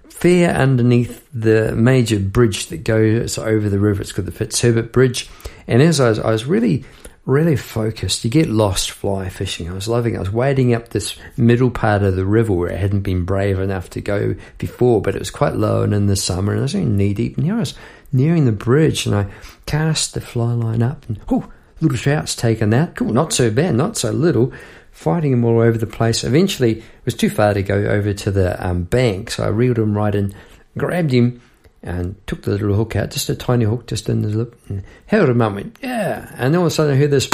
fair 0.09 0.51
underneath 0.55 1.27
the 1.33 1.75
major 1.75 2.19
bridge 2.19 2.67
that 2.67 2.83
goes 2.83 3.37
over 3.37 3.69
the 3.69 3.79
river. 3.79 4.01
It's 4.01 4.11
called 4.11 4.27
the 4.27 4.31
Fitzherbert 4.31 4.91
Bridge. 4.91 5.29
And 5.67 5.81
as 5.81 5.99
I 5.99 6.09
was, 6.09 6.19
I 6.19 6.31
was 6.31 6.45
really, 6.45 6.85
really 7.25 7.55
focused, 7.55 8.23
you 8.23 8.31
get 8.31 8.47
lost 8.47 8.89
fly 8.89 9.29
fishing. 9.29 9.69
I 9.69 9.73
was 9.73 9.87
loving 9.87 10.15
it. 10.15 10.17
I 10.17 10.21
was 10.21 10.31
wading 10.31 10.73
up 10.73 10.89
this 10.89 11.17
middle 11.35 11.69
part 11.69 12.01
of 12.01 12.15
the 12.15 12.25
river 12.25 12.53
where 12.53 12.71
I 12.71 12.77
hadn't 12.77 13.01
been 13.01 13.25
brave 13.25 13.59
enough 13.59 13.89
to 13.91 14.01
go 14.01 14.35
before, 14.57 15.01
but 15.01 15.15
it 15.15 15.19
was 15.19 15.29
quite 15.29 15.55
low 15.55 15.83
and 15.83 15.93
in 15.93 16.07
the 16.07 16.15
summer, 16.15 16.53
and 16.53 16.61
I 16.61 16.63
was 16.63 16.75
only 16.75 16.87
knee 16.87 17.13
deep. 17.13 17.37
And 17.37 17.45
here 17.45 17.55
I 17.55 17.59
was 17.59 17.75
nearing 18.11 18.45
the 18.45 18.51
bridge, 18.51 19.05
and 19.05 19.13
I 19.13 19.27
cast 19.65 20.13
the 20.13 20.21
fly 20.21 20.53
line 20.53 20.81
up, 20.81 21.07
and 21.07 21.19
oh, 21.29 21.51
little 21.81 21.97
trout's 21.97 22.35
taken 22.35 22.69
that. 22.71 22.95
Cool, 22.95 23.13
not 23.13 23.33
so 23.33 23.49
bad, 23.51 23.75
not 23.75 23.97
so 23.97 24.11
little 24.11 24.53
fighting 24.97 25.31
him 25.31 25.45
all 25.45 25.59
over 25.59 25.77
the 25.77 25.85
place. 25.85 26.23
Eventually, 26.23 26.79
it 26.79 27.05
was 27.05 27.13
too 27.13 27.29
far 27.29 27.53
to 27.53 27.61
go 27.61 27.75
over 27.75 28.13
to 28.13 28.31
the 28.31 28.65
um, 28.65 28.81
bank, 28.83 29.29
so 29.29 29.43
I 29.43 29.49
reeled 29.49 29.77
him 29.77 29.95
right 29.95 30.13
in, 30.13 30.33
grabbed 30.75 31.11
him, 31.11 31.39
and 31.83 32.15
took 32.25 32.41
the 32.41 32.49
little 32.49 32.73
hook 32.73 32.95
out, 32.95 33.11
just 33.11 33.29
a 33.29 33.35
tiny 33.35 33.65
hook, 33.65 33.85
just 33.85 34.09
in 34.09 34.23
the 34.23 34.29
lip, 34.29 34.59
and 34.67 34.83
held 35.05 35.29
him 35.29 35.39
up. 35.39 35.53
Went 35.53 35.77
yeah, 35.83 36.33
and 36.35 36.55
all 36.55 36.63
of 36.63 36.67
a 36.67 36.71
sudden 36.71 36.95
I 36.95 36.97
heard 36.97 37.11
this, 37.11 37.29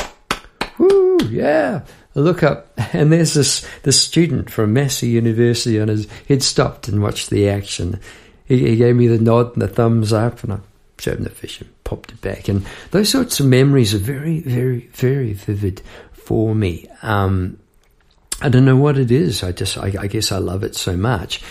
whoo, 0.77 1.19
yeah. 1.29 1.85
I 2.15 2.19
look 2.19 2.43
up, 2.43 2.73
and 2.93 3.13
there's 3.13 3.33
this 3.33 3.65
this 3.83 4.01
student 4.01 4.49
from 4.49 4.73
Massey 4.73 5.07
University, 5.07 5.77
and 5.77 5.89
his 5.89 6.05
he'd 6.27 6.43
stopped 6.43 6.89
and 6.89 7.01
watched 7.01 7.29
the 7.29 7.47
action. 7.47 7.97
He, 8.45 8.67
he 8.67 8.75
gave 8.75 8.97
me 8.97 9.07
the 9.07 9.19
nod 9.19 9.53
and 9.53 9.61
the 9.61 9.69
thumbs 9.69 10.11
up, 10.11 10.43
and 10.43 10.53
I 10.53 10.59
him 11.01 11.23
the 11.23 11.29
fish 11.29 11.61
and 11.61 11.83
popped 11.83 12.11
it 12.11 12.21
back. 12.21 12.47
And 12.47 12.65
those 12.91 13.09
sorts 13.09 13.39
of 13.39 13.45
memories 13.45 13.93
are 13.93 13.99
very, 13.99 14.39
very, 14.39 14.87
very 14.93 15.33
vivid 15.33 15.81
for 16.11 16.55
me. 16.55 16.87
Um, 17.01 17.59
I 18.41 18.49
don't 18.49 18.65
know 18.65 18.77
what 18.77 18.97
it 18.97 19.11
is. 19.11 19.43
I 19.43 19.51
just, 19.51 19.77
I, 19.77 19.93
I 19.99 20.07
guess 20.07 20.31
I 20.31 20.37
love 20.37 20.63
it 20.63 20.75
so 20.75 20.97
much. 20.97 21.41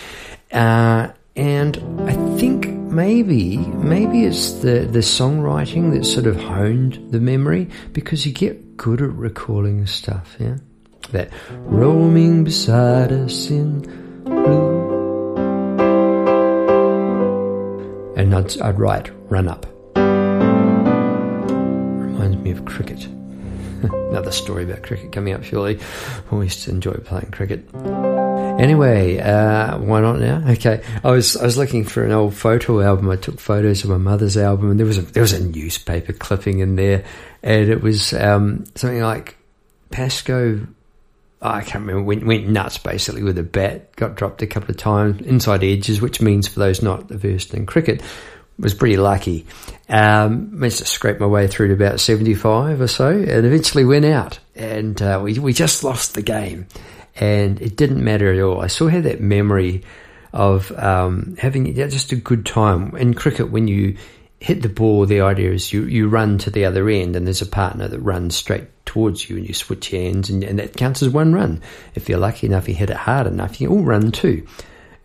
Uh, 0.51 1.09
and 1.35 1.77
I 2.07 2.13
think 2.37 2.67
maybe, 2.67 3.57
maybe 3.57 4.25
it's 4.25 4.53
the, 4.53 4.81
the 4.81 4.99
songwriting 4.99 5.93
that 5.93 6.05
sort 6.05 6.27
of 6.27 6.39
honed 6.39 7.11
the 7.11 7.19
memory 7.19 7.69
because 7.91 8.25
you 8.25 8.31
get 8.31 8.77
good 8.77 9.01
at 9.01 9.11
recalling 9.13 9.87
stuff, 9.87 10.35
yeah? 10.39 10.57
That 11.11 11.31
roaming 11.51 12.43
beside 12.43 13.11
us 13.11 13.49
in 13.49 13.81
blue. 14.23 14.93
And 18.15 18.35
I'd, 18.35 18.61
I'd 18.61 18.79
write, 18.79 19.11
run 19.33 19.47
up. 19.47 19.65
Reminds 22.05 22.37
me 22.37 22.51
of 22.51 22.63
cricket. 22.65 23.03
Another 23.81 24.31
story 24.31 24.63
about 24.63 24.83
cricket 24.83 25.11
coming 25.11 25.33
up 25.33 25.43
shortly. 25.43 25.79
Always 26.31 26.67
enjoy 26.67 26.93
playing 26.93 27.31
cricket. 27.31 27.67
Anyway, 27.73 29.17
uh, 29.17 29.79
why 29.79 30.01
not 30.01 30.19
now? 30.19 30.43
Okay, 30.51 30.83
I 31.03 31.09
was 31.09 31.35
I 31.35 31.45
was 31.45 31.57
looking 31.57 31.83
for 31.83 32.03
an 32.03 32.11
old 32.11 32.35
photo 32.35 32.79
album. 32.81 33.09
I 33.09 33.15
took 33.15 33.39
photos 33.39 33.83
of 33.83 33.89
my 33.89 33.97
mother's 33.97 34.37
album, 34.37 34.69
and 34.69 34.79
there 34.79 34.85
was 34.85 34.99
a, 34.99 35.01
there 35.01 35.23
was 35.23 35.33
a 35.33 35.43
newspaper 35.43 36.13
clipping 36.13 36.59
in 36.59 36.75
there, 36.75 37.03
and 37.41 37.69
it 37.69 37.81
was 37.81 38.13
um, 38.13 38.65
something 38.75 39.01
like 39.01 39.35
Pascoe. 39.89 40.67
I 41.41 41.61
can't 41.61 41.85
remember. 41.85 42.03
Went 42.03 42.25
went 42.25 42.47
nuts 42.47 42.77
basically 42.77 43.23
with 43.23 43.39
a 43.39 43.43
bat. 43.43 43.95
Got 43.95 44.15
dropped 44.15 44.43
a 44.43 44.47
couple 44.47 44.69
of 44.69 44.77
times 44.77 45.21
inside 45.23 45.63
edges, 45.63 45.99
which 45.99 46.21
means 46.21 46.47
for 46.47 46.59
those 46.59 46.83
not 46.83 47.09
versed 47.09 47.55
in 47.55 47.65
cricket, 47.65 48.03
was 48.63 48.73
pretty 48.73 48.97
lucky. 48.97 49.45
Um, 49.89 50.59
managed 50.59 50.79
to 50.79 50.85
scrape 50.85 51.19
my 51.19 51.27
way 51.27 51.47
through 51.47 51.67
to 51.67 51.73
about 51.73 51.99
75 51.99 52.81
or 52.81 52.87
so 52.87 53.09
and 53.09 53.45
eventually 53.45 53.85
went 53.85 54.05
out. 54.05 54.39
And 54.55 54.99
uh, 55.01 55.19
we, 55.21 55.37
we 55.37 55.53
just 55.53 55.83
lost 55.83 56.15
the 56.15 56.21
game. 56.21 56.67
And 57.15 57.61
it 57.61 57.75
didn't 57.75 58.03
matter 58.03 58.33
at 58.33 58.39
all. 58.39 58.61
I 58.61 58.67
still 58.67 58.87
have 58.87 59.03
that 59.03 59.21
memory 59.21 59.83
of 60.31 60.71
um, 60.71 61.35
having 61.37 61.75
just 61.75 62.11
a 62.11 62.15
good 62.15 62.45
time. 62.45 62.95
In 62.95 63.13
cricket, 63.13 63.51
when 63.51 63.67
you 63.67 63.97
hit 64.39 64.61
the 64.61 64.69
ball, 64.69 65.05
the 65.05 65.21
idea 65.21 65.51
is 65.51 65.71
you, 65.71 65.83
you 65.83 66.07
run 66.07 66.37
to 66.39 66.49
the 66.49 66.65
other 66.65 66.89
end 66.89 67.15
and 67.15 67.27
there's 67.27 67.41
a 67.41 67.45
partner 67.45 67.87
that 67.87 67.99
runs 67.99 68.35
straight 68.35 68.67
towards 68.85 69.29
you 69.29 69.37
and 69.37 69.47
you 69.47 69.53
switch 69.53 69.89
hands 69.91 70.29
and, 70.29 70.43
and 70.43 70.59
that 70.59 70.75
counts 70.75 71.03
as 71.03 71.09
one 71.09 71.33
run. 71.33 71.61
If 71.93 72.09
you're 72.09 72.17
lucky 72.17 72.47
enough, 72.47 72.67
you 72.67 72.73
hit 72.73 72.89
it 72.89 72.97
hard 72.97 73.27
enough, 73.27 73.61
you 73.61 73.69
all 73.69 73.83
run 73.83 74.11
too. 74.11 74.47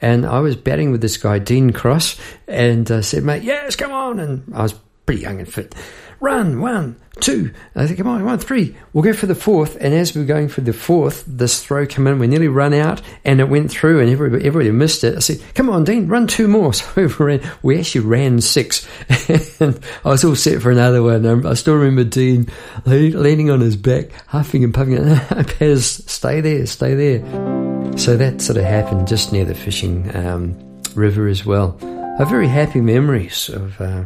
And 0.01 0.27
I 0.27 0.41
was 0.41 0.57
batting 0.57 0.93
with 0.93 1.01
this 1.01 1.17
guy, 1.17 1.39
Dean 1.39 1.73
Cross, 1.73 2.21
and 2.47 2.91
uh, 2.91 3.03
said, 3.03 3.25
mate, 3.25 3.43
yes, 3.43 3.77
come 3.77 3.93
on. 3.93 4.21
And 4.21 4.55
I 4.55 4.63
was 4.63 4.75
pretty 5.07 5.23
young 5.23 5.41
and 5.41 5.53
fit. 5.53 5.75
Run, 6.21 6.61
one, 6.61 6.97
two. 7.21 7.53
I 7.77 7.87
said, 7.87 7.97
come 7.97 8.09
on, 8.09 8.25
one, 8.25 8.39
three. 8.39 8.77
We'll 8.93 9.05
go 9.05 9.13
for 9.13 9.27
the 9.27 9.35
fourth. 9.37 9.77
And 9.81 9.95
as 9.95 10.15
we 10.15 10.21
were 10.21 10.27
going 10.27 10.49
for 10.49 10.63
the 10.63 10.73
fourth, 10.73 11.25
this 11.27 11.63
throw 11.63 11.87
came 11.87 12.07
in. 12.09 12.19
We 12.19 12.27
nearly 12.27 12.49
run 12.49 12.75
out 12.75 13.01
and 13.25 13.41
it 13.41 13.49
went 13.49 13.71
through 13.71 14.01
and 14.01 14.11
everybody, 14.11 14.45
everybody 14.45 14.71
missed 14.73 15.05
it. 15.05 15.17
I 15.17 15.21
said, 15.21 15.41
come 15.55 15.71
on, 15.71 15.85
Dean, 15.85 16.09
run 16.09 16.27
two 16.27 16.49
more. 16.49 16.73
So 16.79 16.87
we 16.97 17.07
ran, 17.07 17.53
we 17.63 17.79
actually 17.79 18.05
ran 18.05 18.41
six 18.41 18.87
and 19.61 19.81
I 20.05 20.09
was 20.11 20.25
all 20.25 20.37
set 20.37 20.61
for 20.61 20.71
another 20.71 21.03
one. 21.03 21.47
I 21.47 21.55
still 21.55 21.77
remember 21.77 22.05
Dean 22.05 22.49
leaning 22.85 23.51
on 23.51 23.61
his 23.61 23.77
back, 23.77 24.11
huffing 24.27 24.65
and 24.65 24.75
puffing. 24.75 24.97
Paz, 25.59 26.05
stay 26.07 26.41
there, 26.41 26.67
stay 26.67 26.95
there. 26.95 27.68
So 27.97 28.17
that 28.17 28.41
sort 28.41 28.57
of 28.57 28.65
happened 28.65 29.07
just 29.07 29.33
near 29.33 29.45
the 29.45 29.55
fishing 29.55 30.15
um, 30.17 30.57
river 30.95 31.29
as 31.29 31.45
well. 31.45 31.79
I 31.83 32.19
have 32.19 32.29
very 32.31 32.49
happy 32.49 32.81
memories 32.81 33.49
of 33.49 33.81
uh, 33.81 34.05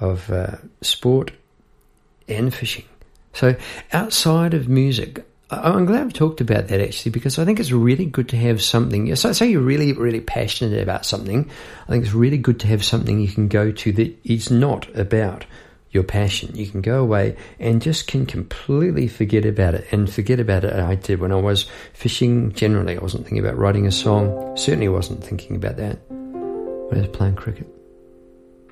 of 0.00 0.30
uh, 0.30 0.56
sport 0.82 1.30
and 2.28 2.52
fishing. 2.52 2.84
So 3.32 3.56
outside 3.92 4.54
of 4.54 4.68
music, 4.68 5.24
I'm 5.50 5.86
glad 5.86 6.06
we 6.06 6.12
talked 6.12 6.40
about 6.40 6.68
that 6.68 6.80
actually 6.80 7.12
because 7.12 7.38
I 7.38 7.44
think 7.44 7.58
it's 7.58 7.72
really 7.72 8.04
good 8.04 8.28
to 8.30 8.36
have 8.36 8.62
something. 8.62 9.14
So 9.16 9.32
say 9.32 9.48
you're 9.48 9.62
really, 9.62 9.92
really 9.92 10.20
passionate 10.20 10.82
about 10.82 11.06
something. 11.06 11.50
I 11.86 11.90
think 11.90 12.04
it's 12.04 12.14
really 12.14 12.38
good 12.38 12.60
to 12.60 12.66
have 12.66 12.84
something 12.84 13.18
you 13.18 13.28
can 13.28 13.48
go 13.48 13.70
to 13.72 13.92
that 13.92 14.14
is 14.24 14.50
not 14.50 14.88
about 14.96 15.46
your 15.90 16.02
passion. 16.02 16.54
You 16.54 16.66
can 16.66 16.80
go 16.80 17.00
away 17.00 17.36
and 17.58 17.80
just 17.80 18.06
can 18.06 18.26
completely 18.26 19.08
forget 19.08 19.44
about 19.44 19.74
it 19.74 19.86
and 19.90 20.12
forget 20.12 20.40
about 20.40 20.64
it. 20.64 20.72
I 20.72 20.94
did 20.94 21.20
when 21.20 21.32
I 21.32 21.36
was 21.36 21.66
fishing 21.92 22.52
generally. 22.52 22.96
I 22.96 23.00
wasn't 23.00 23.24
thinking 23.24 23.44
about 23.44 23.58
writing 23.58 23.86
a 23.86 23.92
song. 23.92 24.56
Certainly 24.56 24.88
wasn't 24.88 25.24
thinking 25.24 25.56
about 25.56 25.76
that 25.76 25.98
when 26.10 26.98
I 26.98 27.06
was 27.06 27.08
playing 27.08 27.36
cricket. 27.36 27.66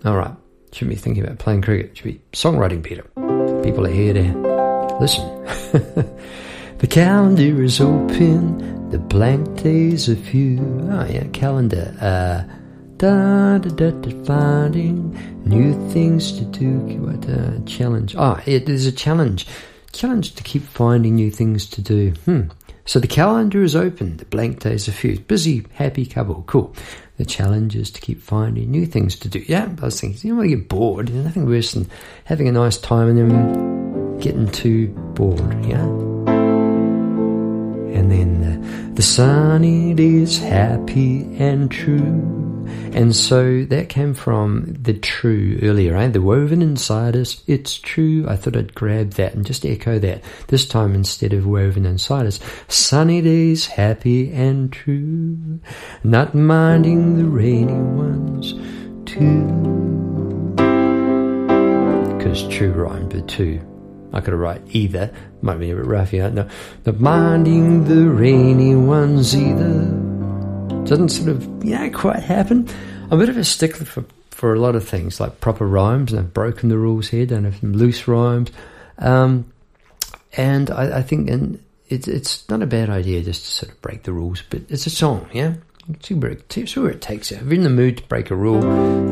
All 0.04 0.16
right. 0.16 0.34
Shouldn't 0.72 0.90
be 0.90 1.00
thinking 1.00 1.24
about 1.24 1.38
playing 1.38 1.62
cricket. 1.62 1.96
Should 1.96 2.04
be 2.04 2.20
songwriting, 2.32 2.82
Peter. 2.82 3.02
People 3.62 3.86
are 3.86 3.90
here 3.90 4.12
to 4.12 4.98
listen. 5.00 5.26
the 6.78 6.86
calendar 6.86 7.62
is 7.62 7.80
open. 7.80 8.90
The 8.90 8.98
blank 8.98 9.62
days 9.62 10.08
are 10.08 10.16
few. 10.16 10.58
Oh 10.90 11.06
yeah, 11.06 11.26
calendar. 11.28 11.94
Uh, 12.00 12.55
da 12.98 13.58
da 13.58 13.68
da 13.70 13.90
da 13.90 14.24
finding 14.24 15.12
new 15.44 15.72
things 15.90 16.32
to 16.32 16.44
do. 16.44 16.78
What 16.98 17.28
a 17.28 17.60
challenge! 17.66 18.14
Ah, 18.16 18.36
oh, 18.38 18.42
it 18.46 18.68
is 18.68 18.86
a 18.86 18.92
challenge. 18.92 19.46
Challenge 19.92 20.34
to 20.34 20.42
keep 20.42 20.62
finding 20.62 21.14
new 21.14 21.30
things 21.30 21.66
to 21.70 21.82
do. 21.82 22.10
Hmm. 22.24 22.42
So 22.86 23.00
the 23.00 23.06
calendar 23.06 23.62
is 23.62 23.74
open. 23.74 24.16
The 24.16 24.24
blank 24.26 24.60
days 24.60 24.88
are 24.88 24.92
few. 24.92 25.18
Busy, 25.20 25.66
happy 25.74 26.06
couple. 26.06 26.44
Cool. 26.46 26.74
The 27.18 27.24
challenge 27.24 27.74
is 27.74 27.90
to 27.92 28.00
keep 28.00 28.22
finding 28.22 28.70
new 28.70 28.86
things 28.86 29.16
to 29.20 29.28
do. 29.28 29.40
Yeah, 29.40 29.68
I 29.80 29.84
was 29.84 30.00
thinking, 30.00 30.20
you 30.22 30.30
don't 30.30 30.38
want 30.38 30.50
to 30.50 30.56
get 30.56 30.68
bored. 30.68 31.08
There's 31.08 31.24
nothing 31.24 31.46
worse 31.46 31.72
than 31.72 31.90
having 32.24 32.46
a 32.46 32.52
nice 32.52 32.78
time 32.78 33.08
and 33.08 33.18
then 33.18 34.18
getting 34.18 34.48
too 34.50 34.88
bored. 35.14 35.64
Yeah. 35.64 35.82
And 37.96 38.10
then 38.12 38.40
the, 38.40 38.92
the 38.92 39.02
sunny 39.02 39.94
days, 39.94 40.38
happy 40.38 41.22
and 41.38 41.70
true 41.70 42.45
And 42.66 43.14
so 43.14 43.64
that 43.64 43.88
came 43.88 44.14
from 44.14 44.74
the 44.80 44.94
true 44.94 45.58
earlier, 45.62 45.94
right? 45.94 46.12
The 46.12 46.22
woven 46.22 46.62
inside 46.62 47.16
us, 47.16 47.42
it's 47.46 47.78
true. 47.78 48.26
I 48.28 48.36
thought 48.36 48.56
I'd 48.56 48.74
grab 48.74 49.10
that 49.12 49.34
and 49.34 49.44
just 49.44 49.66
echo 49.66 49.98
that. 49.98 50.22
This 50.48 50.66
time 50.66 50.94
instead 50.94 51.32
of 51.32 51.46
woven 51.46 51.86
inside 51.86 52.26
us. 52.26 52.40
Sunny 52.68 53.20
days, 53.20 53.66
happy 53.66 54.32
and 54.32 54.72
true. 54.72 55.60
Not 56.04 56.34
minding 56.34 57.18
the 57.18 57.24
rainy 57.24 57.72
ones, 57.72 58.52
too. 59.04 59.46
Because 62.16 62.48
true 62.48 62.72
rhymed 62.72 63.12
with 63.12 63.26
two. 63.26 63.60
I 64.12 64.20
could 64.20 64.32
have 64.32 64.40
write 64.40 64.62
either. 64.70 65.12
Might 65.42 65.58
be 65.58 65.70
a 65.70 65.76
bit 65.76 65.84
rough, 65.84 66.12
yeah. 66.12 66.28
No, 66.30 66.48
not 66.86 67.00
minding 67.00 67.84
the 67.84 68.08
rainy 68.08 68.74
ones 68.74 69.36
either 69.36 70.05
doesn't 70.88 71.10
sort 71.10 71.28
of 71.28 71.64
yeah 71.64 71.88
quite 71.88 72.20
happen. 72.20 72.68
I'm 73.04 73.12
a 73.12 73.16
bit 73.18 73.28
of 73.28 73.36
a 73.36 73.44
stickler 73.44 73.86
for 73.86 74.04
for 74.30 74.54
a 74.54 74.60
lot 74.60 74.76
of 74.76 74.86
things 74.86 75.18
like 75.18 75.40
proper 75.40 75.66
rhymes, 75.66 76.12
and 76.12 76.20
I've 76.20 76.34
broken 76.34 76.68
the 76.68 76.78
rules 76.78 77.08
here. 77.08 77.26
Don't 77.26 77.44
have 77.44 77.56
some 77.56 77.72
loose 77.72 78.06
rhymes, 78.06 78.50
um, 78.98 79.50
and 80.36 80.70
I, 80.70 80.98
I 80.98 81.02
think 81.02 81.30
and 81.30 81.62
it's 81.88 82.08
it's 82.08 82.48
not 82.48 82.62
a 82.62 82.66
bad 82.66 82.90
idea 82.90 83.22
just 83.22 83.44
to 83.44 83.50
sort 83.50 83.72
of 83.72 83.80
break 83.82 84.02
the 84.02 84.12
rules. 84.12 84.42
But 84.48 84.62
it's 84.68 84.86
a 84.86 84.90
song, 84.90 85.28
yeah. 85.32 85.54
See 86.02 86.14
where, 86.14 86.32
it, 86.32 86.52
see 86.52 86.80
where 86.80 86.90
it 86.90 87.00
takes 87.00 87.30
you. 87.30 87.36
If 87.36 87.44
you're 87.44 87.54
in 87.54 87.62
the 87.62 87.70
mood 87.70 87.98
to 87.98 88.02
break 88.04 88.32
a 88.32 88.34
rule, 88.34 88.60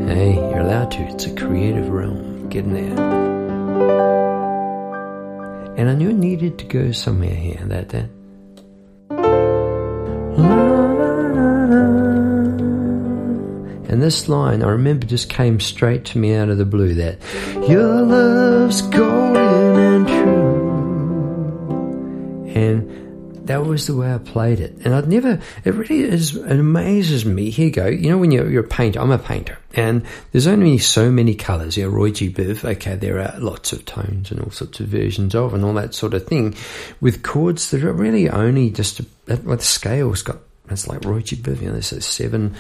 hey, 0.09 0.35
you're 0.35 0.59
allowed 0.59 0.91
to. 0.93 1.03
It's 1.03 1.25
a 1.25 1.35
creative 1.37 1.89
realm. 1.89 2.49
Get 2.49 2.65
in 2.65 2.73
there. 2.75 3.25
And 5.77 5.89
I 5.89 5.95
knew 5.95 6.11
I 6.11 6.13
needed 6.13 6.59
to 6.59 6.65
go 6.65 6.91
somewhere 6.91 7.35
here. 7.35 7.63
That 7.67 7.91
that. 7.91 8.11
And 13.89 14.03
this 14.03 14.29
line, 14.29 14.63
I 14.63 14.71
remember, 14.71 15.07
just 15.07 15.29
came 15.29 15.61
straight 15.61 16.05
to 16.07 16.19
me 16.19 16.35
out 16.35 16.49
of 16.49 16.59
the 16.59 16.65
blue 16.65 16.95
that 16.95 17.19
your 17.69 18.03
love's 18.03 18.83
golden 18.83 19.77
and 19.77 20.09
true. 20.09 20.45
And 22.55 23.47
that 23.47 23.67
was 23.67 23.87
the 23.87 23.95
way 23.95 24.13
I 24.13 24.19
played 24.19 24.61
it. 24.61 24.75
And 24.85 24.95
I'd 24.95 25.07
never, 25.07 25.39
it 25.65 25.75
really 25.75 26.01
is, 26.01 26.35
it 26.35 26.59
amazes 26.59 27.27
me. 27.27 27.51
Here 27.51 27.67
you 27.67 27.73
go. 27.73 27.87
You 27.87 28.09
know, 28.09 28.17
when 28.19 28.31
you're, 28.31 28.49
you're 28.51 28.65
a 28.65 28.69
painter, 28.69 29.01
I'm 29.01 29.11
a 29.11 29.19
painter, 29.19 29.59
and 29.75 30.03
there's 30.33 30.47
only 30.47 30.79
so 30.79 31.11
many 31.11 31.35
colours. 31.35 31.77
You 31.77 31.85
know, 31.85 31.91
Roy 31.91 32.11
G. 32.11 32.33
Biv, 32.33 32.65
okay, 32.65 32.95
there 32.97 33.21
are 33.21 33.39
lots 33.39 33.75
of 33.75 33.85
tones 33.85 34.31
and 34.31 34.41
all 34.41 34.51
sorts 34.51 34.81
of 34.81 34.87
versions 34.87 35.35
of, 35.35 35.53
and 35.53 35.63
all 35.63 35.75
that 35.75 35.95
sort 35.95 36.15
of 36.15 36.27
thing, 36.27 36.55
with 37.03 37.23
chords 37.23 37.71
that 37.71 37.85
are 37.85 37.93
really 37.93 38.31
only 38.31 38.71
just, 38.71 39.03
the 39.27 39.59
scale's 39.59 40.23
got, 40.23 40.39
it's 40.71 40.89
like 40.89 41.05
Roy 41.05 41.21
G. 41.21 41.37
Biv, 41.37 41.61
you 41.61 41.67
know, 41.67 41.73
there's 41.73 42.07
seven 42.07 42.57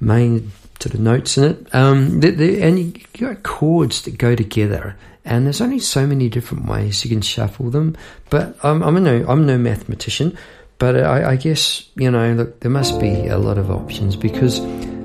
main 0.00 0.50
sort 0.80 0.94
of 0.94 1.00
notes 1.00 1.36
in 1.38 1.44
it. 1.44 1.74
Um, 1.74 2.20
the, 2.20 2.30
the, 2.30 2.62
and 2.62 2.78
you, 2.78 2.92
got 3.18 3.42
chords 3.42 4.02
that 4.02 4.18
go 4.18 4.34
together, 4.34 4.96
and 5.24 5.44
there's 5.44 5.60
only 5.60 5.78
so 5.78 6.06
many 6.06 6.28
different 6.28 6.66
ways 6.66 7.04
you 7.04 7.10
can 7.10 7.20
shuffle 7.20 7.70
them. 7.70 7.96
But 8.30 8.56
I'm, 8.62 8.82
I'm 8.82 9.02
no 9.02 9.24
I'm 9.28 9.46
no 9.46 9.58
mathematician, 9.58 10.36
but 10.78 10.96
I, 10.96 11.32
I 11.32 11.36
guess 11.36 11.88
you 11.96 12.10
know 12.10 12.32
look 12.32 12.60
there 12.60 12.70
must 12.70 12.98
be 12.98 13.28
a 13.28 13.38
lot 13.38 13.58
of 13.58 13.70
options 13.70 14.16
because 14.16 14.60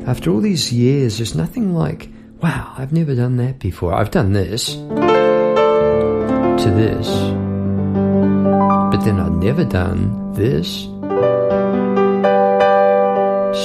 after 0.08 0.32
all 0.32 0.40
these 0.40 0.72
years, 0.72 1.18
there's 1.18 1.36
nothing 1.36 1.74
like 1.74 2.10
wow 2.42 2.74
I've 2.78 2.94
never 2.94 3.16
done 3.16 3.38
that 3.38 3.60
before. 3.60 3.94
I've 3.94 4.12
done 4.12 4.34
this 4.34 4.76
to 4.76 6.72
this, 6.74 7.08
but 8.92 9.04
then 9.04 9.20
I've 9.20 9.34
never 9.34 9.66
done 9.66 10.34
this 10.34 10.88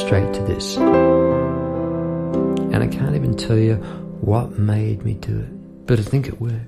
straight 0.01 0.33
to 0.35 0.43
this 0.47 0.77
and 2.73 2.83
I 2.83 2.87
can't 2.87 3.15
even 3.15 3.37
tell 3.37 3.59
you 3.59 3.77
what 4.21 4.59
made 4.59 5.05
me 5.05 5.15
do 5.15 5.41
it, 5.41 5.87
but 5.87 5.99
I 5.99 6.03
think 6.03 6.29
it 6.29 6.41
works. 6.41 6.61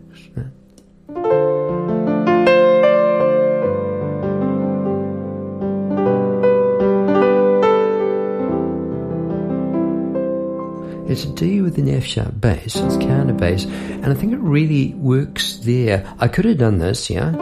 It's 11.08 11.24
a 11.24 11.28
D 11.34 11.60
with 11.60 11.76
an 11.76 11.90
F 11.90 12.04
sharp 12.04 12.40
bass, 12.40 12.74
it's 12.74 12.96
counter 12.96 13.34
bass, 13.34 13.66
and 13.66 14.06
I 14.06 14.14
think 14.14 14.32
it 14.32 14.38
really 14.38 14.94
works 14.94 15.56
there. 15.56 16.10
I 16.18 16.26
could 16.26 16.46
have 16.46 16.56
done 16.56 16.78
this, 16.78 17.10
yeah? 17.10 17.36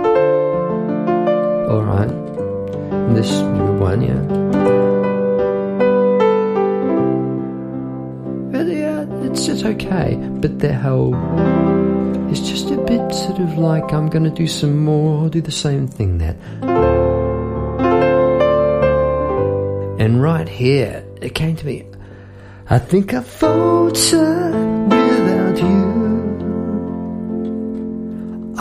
Alright. 1.70 2.08
This 3.14 3.30
one, 3.80 4.02
yeah? 4.02 4.49
It's 9.48 9.64
okay. 9.64 10.16
But 10.40 10.58
the 10.58 10.74
whole 10.74 11.14
it's 12.30 12.40
just 12.40 12.70
a 12.70 12.76
bit 12.76 13.12
sort 13.12 13.40
of 13.40 13.58
like 13.58 13.92
I'm 13.92 14.08
going 14.08 14.22
to 14.22 14.30
do 14.30 14.46
some 14.46 14.84
more, 14.84 15.28
do 15.28 15.40
the 15.40 15.50
same 15.50 15.88
thing 15.88 16.18
that. 16.18 16.36
And 19.98 20.22
right 20.22 20.48
here, 20.48 21.04
it 21.20 21.34
came 21.34 21.56
to 21.56 21.66
me. 21.66 21.86
I 22.68 22.78
think 22.78 23.14
I 23.14 23.20
falter 23.20 24.50
without 24.88 25.58
you. 25.58 25.90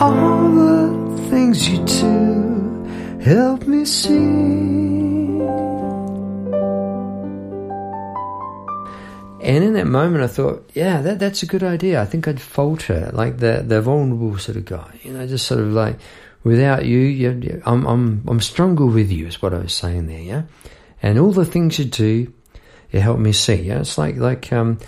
All 0.00 0.50
the 0.50 1.28
things 1.30 1.68
you 1.68 1.78
do 1.84 3.20
help 3.22 3.68
me 3.68 3.84
see. 3.84 4.39
Moment, 9.90 10.24
I 10.24 10.28
thought, 10.28 10.70
yeah, 10.74 11.02
that, 11.02 11.18
that's 11.18 11.42
a 11.42 11.46
good 11.46 11.62
idea. 11.62 12.00
I 12.00 12.06
think 12.06 12.26
I'd 12.26 12.40
falter, 12.40 13.10
like 13.12 13.38
the 13.38 13.62
the 13.66 13.82
vulnerable 13.82 14.38
sort 14.38 14.56
of 14.56 14.64
guy, 14.64 14.98
you 15.02 15.12
know, 15.12 15.26
just 15.26 15.46
sort 15.46 15.60
of 15.60 15.68
like, 15.68 15.98
without 16.44 16.86
you, 16.86 16.98
you 16.98 17.62
I'm 17.66 17.86
I'm 17.86 18.24
I'm 18.26 18.40
stronger 18.40 18.86
with 18.86 19.10
you, 19.10 19.26
is 19.26 19.42
what 19.42 19.52
I 19.52 19.58
was 19.58 19.74
saying 19.74 20.06
there, 20.06 20.20
yeah. 20.20 20.42
And 21.02 21.18
all 21.18 21.32
the 21.32 21.44
things 21.44 21.78
you 21.78 21.84
do, 21.84 22.32
it 22.92 23.00
helped 23.00 23.20
me 23.20 23.32
see. 23.32 23.54
Yeah, 23.54 23.80
it's 23.80 23.98
like 23.98 24.16
like 24.16 24.52
um, 24.52 24.78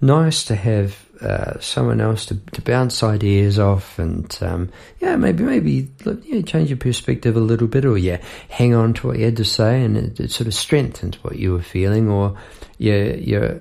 nice 0.00 0.44
to 0.44 0.54
have 0.54 0.96
uh, 1.20 1.60
someone 1.60 2.00
else 2.00 2.26
to, 2.26 2.36
to 2.52 2.62
bounce 2.62 3.02
ideas 3.02 3.58
off, 3.58 3.98
and 3.98 4.36
um, 4.42 4.70
yeah, 5.00 5.16
maybe 5.16 5.44
maybe 5.44 5.88
change 6.42 6.68
your 6.68 6.78
perspective 6.78 7.36
a 7.36 7.40
little 7.40 7.68
bit, 7.68 7.84
or 7.84 7.96
yeah, 7.96 8.20
hang 8.48 8.74
on 8.74 8.94
to 8.94 9.06
what 9.06 9.18
you 9.18 9.26
had 9.26 9.36
to 9.36 9.44
say, 9.44 9.82
and 9.84 9.96
it, 9.96 10.20
it 10.20 10.30
sort 10.30 10.48
of 10.48 10.54
strengthens 10.54 11.22
what 11.22 11.36
you 11.36 11.52
were 11.52 11.62
feeling, 11.62 12.10
or 12.10 12.36
yeah, 12.78 13.14
you're 13.14 13.60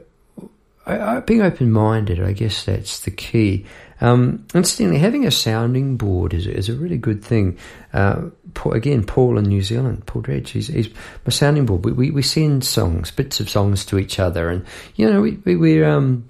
I, 0.85 1.17
I, 1.17 1.19
being 1.19 1.41
open 1.41 1.71
minded, 1.71 2.21
I 2.21 2.33
guess 2.33 2.65
that's 2.65 3.01
the 3.01 3.11
key. 3.11 3.65
Um, 4.01 4.47
incidentally, 4.55 4.99
having 4.99 5.27
a 5.27 5.31
sounding 5.31 5.95
board 5.95 6.33
is, 6.33 6.47
is 6.47 6.69
a 6.69 6.73
really 6.73 6.97
good 6.97 7.23
thing. 7.23 7.57
Uh, 7.93 8.29
Paul, 8.55 8.73
again, 8.73 9.03
Paul 9.03 9.37
in 9.37 9.45
New 9.45 9.61
Zealand, 9.61 10.05
Paul 10.07 10.23
Dredge, 10.23 10.49
he's, 10.49 10.67
he's 10.67 10.89
my 11.25 11.29
sounding 11.29 11.67
board. 11.67 11.85
We, 11.85 11.91
we, 11.91 12.11
we, 12.11 12.21
send 12.23 12.65
songs, 12.65 13.11
bits 13.11 13.39
of 13.39 13.49
songs 13.49 13.85
to 13.85 13.99
each 13.99 14.17
other, 14.19 14.49
and 14.49 14.65
you 14.95 15.09
know 15.09 15.21
we, 15.21 15.33
we 15.45 15.55
we're 15.55 15.87
um, 15.87 16.27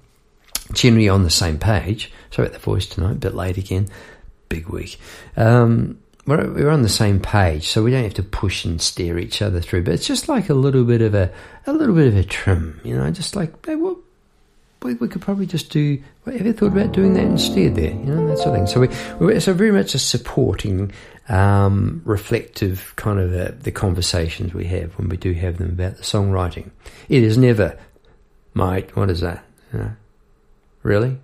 generally 0.74 1.08
on 1.08 1.22
the 1.22 1.30
same 1.30 1.58
page. 1.58 2.12
Sorry 2.30 2.46
about 2.46 2.58
the 2.58 2.64
voice 2.64 2.86
tonight, 2.86 3.12
a 3.12 3.14
bit 3.14 3.34
late 3.34 3.56
again, 3.56 3.88
big 4.50 4.68
week. 4.68 5.00
Um, 5.36 5.98
we're, 6.26 6.52
we're 6.52 6.70
on 6.70 6.82
the 6.82 6.88
same 6.90 7.20
page, 7.20 7.68
so 7.68 7.82
we 7.82 7.90
don't 7.90 8.04
have 8.04 8.14
to 8.14 8.22
push 8.22 8.66
and 8.66 8.80
steer 8.80 9.18
each 9.18 9.40
other 9.40 9.60
through. 9.60 9.84
But 9.84 9.94
it's 9.94 10.06
just 10.06 10.28
like 10.28 10.50
a 10.50 10.54
little 10.54 10.84
bit 10.84 11.00
of 11.00 11.14
a 11.14 11.32
a 11.66 11.72
little 11.72 11.94
bit 11.94 12.06
of 12.06 12.16
a 12.16 12.22
trim, 12.22 12.80
you 12.84 12.94
know, 12.94 13.10
just 13.10 13.34
like 13.34 13.64
hey, 13.64 13.76
what 13.76 13.96
we, 14.84 14.94
we 14.94 15.08
could 15.08 15.22
probably 15.22 15.46
just 15.46 15.70
do. 15.70 16.02
Have 16.26 16.46
you 16.46 16.52
thought 16.52 16.72
about 16.72 16.92
doing 16.92 17.14
that 17.14 17.24
instead? 17.24 17.74
There, 17.74 17.90
you 17.90 17.94
know, 17.94 18.26
that 18.28 18.38
sort 18.38 18.48
of 18.48 18.54
thing. 18.54 18.66
So 18.66 18.80
we, 18.80 19.26
we 19.26 19.40
so 19.40 19.52
very 19.52 19.72
much 19.72 19.94
a 19.94 19.98
supporting, 19.98 20.92
um, 21.28 22.02
reflective 22.04 22.94
kind 22.96 23.18
of 23.18 23.32
a, 23.34 23.48
uh, 23.48 23.52
the 23.60 23.72
conversations 23.72 24.54
we 24.54 24.66
have 24.66 24.92
when 24.98 25.08
we 25.08 25.16
do 25.16 25.32
have 25.32 25.58
them 25.58 25.70
about 25.70 25.96
the 25.96 26.02
songwriting. 26.02 26.70
It 27.08 27.22
is 27.22 27.38
never, 27.38 27.78
mate. 28.54 28.96
What 28.96 29.10
is 29.10 29.20
that? 29.20 29.44
You 29.72 29.78
know, 29.80 29.92
really? 30.82 31.18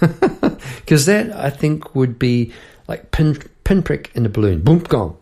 Because 0.82 1.06
that 1.06 1.32
I 1.32 1.48
think 1.48 1.94
would 1.94 2.18
be 2.18 2.52
like 2.88 3.12
pin 3.12 3.38
pinprick 3.64 4.10
in 4.14 4.26
a 4.26 4.28
balloon. 4.28 4.60
Boom, 4.60 4.80
gone 4.80 5.16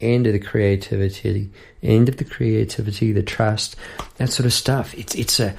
end 0.00 0.26
of 0.26 0.32
the 0.32 0.38
creativity, 0.38 1.50
end 1.82 2.08
of 2.08 2.16
the 2.16 2.24
creativity, 2.24 3.12
the 3.12 3.22
trust, 3.22 3.76
that 4.16 4.30
sort 4.30 4.46
of 4.46 4.52
stuff. 4.52 4.94
It's 4.94 5.14
it's 5.14 5.40
a 5.40 5.54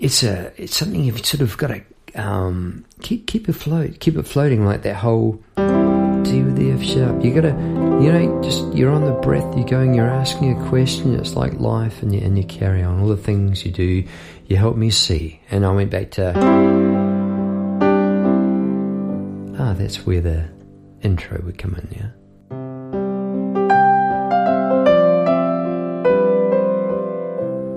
it's 0.00 0.22
a 0.22 0.52
it's 0.56 0.76
something 0.76 1.04
you've 1.04 1.24
sort 1.24 1.42
of 1.42 1.56
got 1.58 1.68
to 1.68 1.82
um, 2.14 2.84
keep 3.00 3.26
keep 3.26 3.48
it 3.48 3.52
float, 3.52 4.00
keep 4.00 4.16
it 4.16 4.26
floating 4.26 4.64
like 4.64 4.82
that 4.82 4.96
whole 4.96 5.32
D 5.56 6.42
with 6.42 6.56
the 6.56 6.72
F 6.72 6.82
sharp. 6.82 7.22
You 7.22 7.34
got 7.34 7.42
to 7.42 7.50
you 8.02 8.12
know 8.12 8.42
just 8.42 8.66
you're 8.74 8.90
on 8.90 9.04
the 9.04 9.12
breath. 9.12 9.56
You're 9.56 9.66
going. 9.66 9.94
You're 9.94 10.08
asking 10.08 10.58
a 10.58 10.68
question. 10.68 11.18
It's 11.18 11.36
like 11.36 11.60
life, 11.60 12.02
and 12.02 12.14
you 12.14 12.20
and 12.22 12.38
you 12.38 12.44
carry 12.44 12.82
on 12.82 13.00
all 13.00 13.08
the 13.08 13.16
things 13.16 13.64
you 13.64 13.70
do. 13.70 14.04
You 14.46 14.56
help 14.56 14.76
me 14.76 14.90
see, 14.90 15.40
and 15.50 15.66
I 15.66 15.70
went 15.70 15.90
back 15.90 16.10
to 16.12 16.30
ah, 19.58 19.74
that's 19.74 20.06
where 20.06 20.22
the 20.22 20.48
intro 21.02 21.40
would 21.44 21.58
come 21.58 21.74
in. 21.74 21.88
Yeah. 21.92 22.10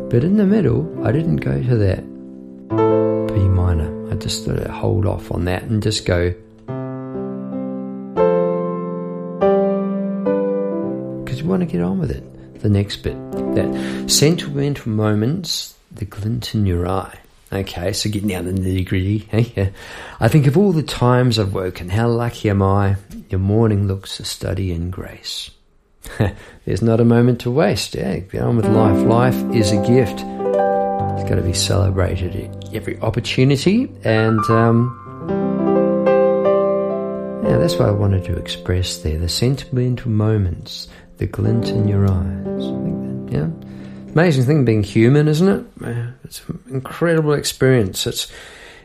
But 0.10 0.24
in 0.24 0.38
the 0.38 0.46
middle, 0.46 1.06
I 1.06 1.12
didn't 1.12 1.38
go 1.38 1.62
to 1.62 1.76
that 1.78 2.13
B 3.34 3.40
minor. 3.48 4.12
I 4.12 4.16
just 4.16 4.46
sort 4.46 4.58
of 4.58 4.72
hold 4.72 5.06
off 5.06 5.32
on 5.32 5.46
that 5.46 5.64
and 5.64 5.82
just 5.82 6.06
go. 6.06 6.32
Because 11.24 11.42
you 11.42 11.48
want 11.48 11.62
to 11.62 11.66
get 11.66 11.82
on 11.82 12.00
with 12.00 12.12
it. 12.12 12.24
The 12.62 12.70
next 12.70 12.98
bit, 12.98 13.16
that 13.32 14.06
sentimental 14.08 14.90
moments, 14.90 15.76
the 15.92 16.06
glint 16.06 16.56
in 16.56 16.66
your 16.66 16.88
eye. 16.88 17.20
Okay, 17.52 17.94
so 17.94 18.10
getting 18.10 18.30
down 18.30 18.46
to 18.46 18.52
the 18.52 18.60
nitty 18.60 18.88
gritty. 18.88 19.28
I 20.20 20.28
think 20.28 20.48
of 20.48 20.58
all 20.58 20.72
the 20.72 20.82
times 20.82 21.38
I've 21.38 21.54
woken, 21.54 21.90
how 21.90 22.08
lucky 22.08 22.50
am 22.50 22.64
I? 22.64 22.96
Your 23.30 23.40
morning 23.40 23.88
looks 23.88 24.20
a 24.20 24.26
study 24.26 24.72
in 24.72 24.90
grace. 24.90 25.52
There's 26.66 26.82
not 26.82 27.00
a 27.00 27.06
moment 27.06 27.42
to 27.42 27.52
waste. 27.52 27.96
Yeah, 27.96 28.18
get 28.18 28.42
on 28.42 28.58
with 28.58 28.66
life. 28.66 28.98
Life 29.06 29.56
is 29.56 29.72
a 29.72 29.78
gift. 29.86 30.22
It's 30.24 31.30
got 31.30 31.36
to 31.36 31.44
be 31.44 31.54
celebrated 31.54 32.36
at 32.36 32.63
every 32.76 33.00
opportunity. 33.00 33.92
And 34.04 34.40
um, 34.50 35.00
yeah, 37.44 37.58
that's 37.58 37.76
what 37.76 37.88
I 37.88 37.92
wanted 37.92 38.26
to 38.26 38.36
express 38.38 38.98
there. 38.98 39.18
The 39.18 39.30
sentimental 39.30 40.10
moments, 40.10 40.88
the 41.18 41.28
glint 41.28 41.70
in 41.70 41.88
your 41.88 42.10
eyes. 42.10 43.34
Yeah, 43.34 43.50
amazing 44.12 44.46
thing 44.46 44.66
being 44.66 44.84
human, 44.84 45.28
isn't 45.28 45.48
it? 45.48 45.66
It's 46.24 46.48
an 46.48 46.60
incredible 46.70 47.34
experience. 47.34 48.08
It's 48.08 48.32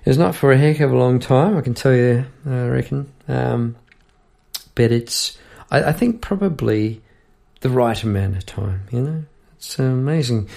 it's 0.04 0.16
not 0.16 0.34
for 0.34 0.52
a 0.52 0.56
heck 0.56 0.80
of 0.80 0.92
a 0.92 0.96
long 0.96 1.20
time, 1.20 1.56
I 1.56 1.60
can 1.60 1.74
tell 1.74 1.94
you. 1.94 2.24
I 2.46 2.66
reckon, 2.68 3.12
um, 3.28 3.76
but 4.74 4.90
it's. 4.90 5.36
I, 5.70 5.84
I 5.84 5.92
think 5.92 6.22
probably 6.22 7.02
the 7.60 7.68
right 7.68 8.02
amount 8.02 8.36
of 8.36 8.46
time. 8.46 8.82
You 8.90 9.02
know, 9.02 9.24
it's 9.56 9.78
amazing. 9.78 10.48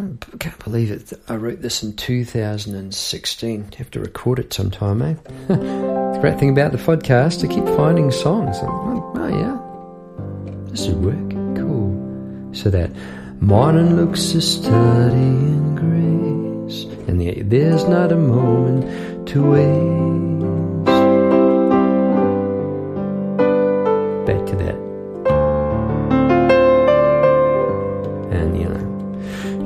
I 0.00 0.36
can't 0.38 0.64
believe 0.64 0.90
it. 0.90 1.12
I 1.28 1.36
wrote 1.36 1.60
this 1.60 1.82
in 1.82 1.94
2016. 1.94 3.72
have 3.76 3.90
to 3.90 4.00
record 4.00 4.38
it 4.38 4.52
sometime, 4.52 5.02
eh? 5.02 5.14
the 5.48 6.18
great 6.20 6.38
thing 6.38 6.50
about 6.50 6.72
the 6.72 6.78
podcast, 6.78 7.44
I 7.44 7.52
keep 7.52 7.64
finding 7.76 8.10
songs. 8.10 8.56
oh, 8.62 9.12
oh 9.16 9.28
yeah, 9.28 10.70
this 10.70 10.86
would 10.86 11.04
work. 11.04 11.56
Cool. 11.56 12.54
So 12.54 12.70
that 12.70 12.90
morning 13.40 13.96
looks 13.96 14.34
a 14.34 14.40
study 14.40 15.16
in 15.16 15.74
grace, 15.76 16.84
and 17.06 17.20
there's 17.50 17.84
not 17.84 18.10
a 18.10 18.16
moment 18.16 19.28
to 19.28 19.50
waste. 19.50 20.29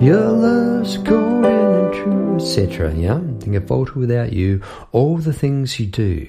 Your 0.04 0.28
love's 0.32 0.98
golden 0.98 1.46
and 1.46 1.94
true, 1.94 2.36
etc. 2.36 2.92
Yeah, 2.94 3.20
think 3.40 3.56
of 3.56 3.66
falter 3.66 3.98
without 3.98 4.34
you, 4.34 4.60
all 4.92 5.16
the 5.16 5.32
things 5.32 5.80
you 5.80 5.86
do, 5.86 6.28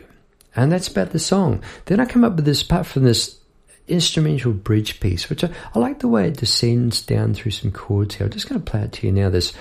and 0.55 0.71
that's 0.71 0.87
about 0.87 1.09
the 1.09 1.19
song. 1.19 1.61
Then 1.83 1.99
I 1.99 2.05
come 2.05 2.23
up 2.23 2.37
with 2.37 2.45
this, 2.45 2.61
apart 2.61 2.85
from 2.85 3.03
this 3.03 3.37
instrumental 3.89 4.53
bridge 4.53 5.01
piece, 5.01 5.29
which 5.29 5.43
I, 5.43 5.49
I 5.73 5.79
like 5.79 5.99
the 5.99 6.07
way 6.07 6.25
it 6.25 6.37
descends 6.37 7.01
down 7.01 7.33
through 7.33 7.51
some 7.51 7.73
chords 7.73 8.15
here. 8.15 8.27
I'm 8.27 8.31
just 8.31 8.47
going 8.47 8.61
to 8.61 8.71
play 8.71 8.79
it 8.83 8.93
to 8.93 9.07
you 9.07 9.11
now. 9.11 9.29
This 9.29 9.51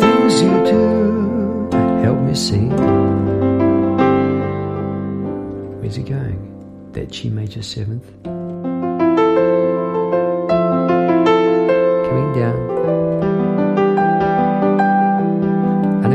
things 0.00 0.42
you 0.42 0.50
do 0.64 1.70
help 2.02 2.18
me 2.22 2.34
see. 2.34 2.66
Where's 5.78 5.94
he 5.94 6.02
going? 6.02 6.90
That 6.90 7.08
G 7.08 7.30
major 7.30 7.62
seventh. 7.62 8.31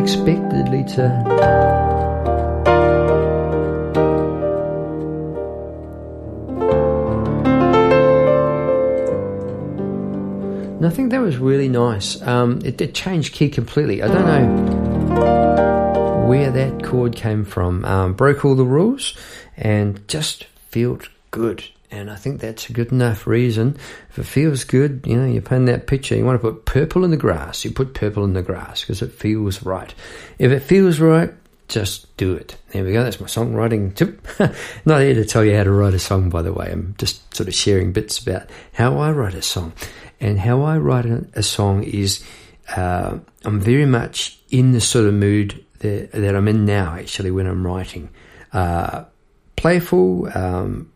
Unexpectedly 0.07 0.85
to 0.85 1.03
And 10.77 10.85
I 10.85 10.91
think 10.91 11.09
that 11.09 11.19
was 11.19 11.37
really 11.37 11.67
nice. 11.67 12.21
Um, 12.21 12.61
it, 12.63 12.79
it, 12.79 12.93
changed 12.93 13.33
key 13.33 13.49
completely. 13.49 14.03
I 14.03 14.07
don't 14.07 14.27
know 14.27 16.27
where 16.27 16.51
that 16.51 16.83
chord 16.83 17.15
came 17.15 17.43
from. 17.43 17.83
Um, 17.83 18.13
broke 18.13 18.45
all 18.45 18.53
the 18.53 18.63
rules 18.63 19.17
and 19.57 20.07
just 20.07 20.43
felt 20.69 21.09
good. 21.31 21.63
And 21.89 22.11
I 22.11 22.15
think 22.15 22.41
that's 22.41 22.69
a 22.69 22.73
good 22.73 22.91
enough 22.91 23.25
reason. 23.25 23.77
If 24.09 24.19
it 24.19 24.25
feels 24.25 24.65
good, 24.65 25.05
you 25.05 25.15
know, 25.15 25.25
you 25.25 25.41
paint 25.41 25.67
that 25.67 25.87
picture, 25.87 26.15
you 26.15 26.25
want 26.25 26.41
to 26.41 26.51
put 26.51 26.65
purple 26.65 27.05
in 27.05 27.11
the 27.11 27.17
grass, 27.17 27.63
you 27.63 27.71
put 27.71 27.93
purple 27.93 28.25
in 28.25 28.33
the 28.33 28.41
grass 28.41 28.81
because 28.81 29.01
it 29.01 29.13
feels 29.13 29.63
right. 29.63 29.93
If 30.37 30.51
it 30.51 30.59
feels 30.59 30.99
right, 30.99 31.33
just 31.67 32.15
do 32.17 32.33
it. 32.33 32.57
There 32.71 32.83
we 32.83 32.93
go. 32.93 33.03
That's 33.03 33.19
my 33.19 33.27
songwriting 33.27 33.95
tip. 33.95 34.25
Not 34.85 35.01
here 35.01 35.13
to 35.15 35.25
tell 35.25 35.43
you 35.43 35.55
how 35.55 35.63
to 35.63 35.71
write 35.71 35.93
a 35.93 35.99
song, 35.99 36.29
by 36.29 36.41
the 36.41 36.53
way. 36.53 36.69
I'm 36.71 36.95
just 36.97 37.33
sort 37.33 37.47
of 37.47 37.55
sharing 37.55 37.91
bits 37.91 38.19
about 38.19 38.49
how 38.73 38.97
I 38.97 39.11
write 39.11 39.33
a 39.33 39.41
song. 39.41 39.73
And 40.19 40.39
how 40.39 40.63
I 40.63 40.77
write 40.77 41.05
a, 41.05 41.43
song 41.43 41.83
is 41.83 42.23
uh, 42.75 43.19
I'm 43.45 43.59
very 43.59 43.85
much 43.85 44.39
in 44.49 44.71
the 44.71 44.81
sort 44.81 45.05
of 45.05 45.13
mood 45.13 45.63
that, 45.79 46.11
that 46.11 46.35
I'm 46.35 46.47
in 46.47 46.65
now, 46.65 46.95
actually, 46.95 47.31
when 47.31 47.45
I'm 47.45 47.65
writing. 47.65 48.09
Uh, 48.51 49.05
playful, 49.55 50.29
um, 50.35 50.91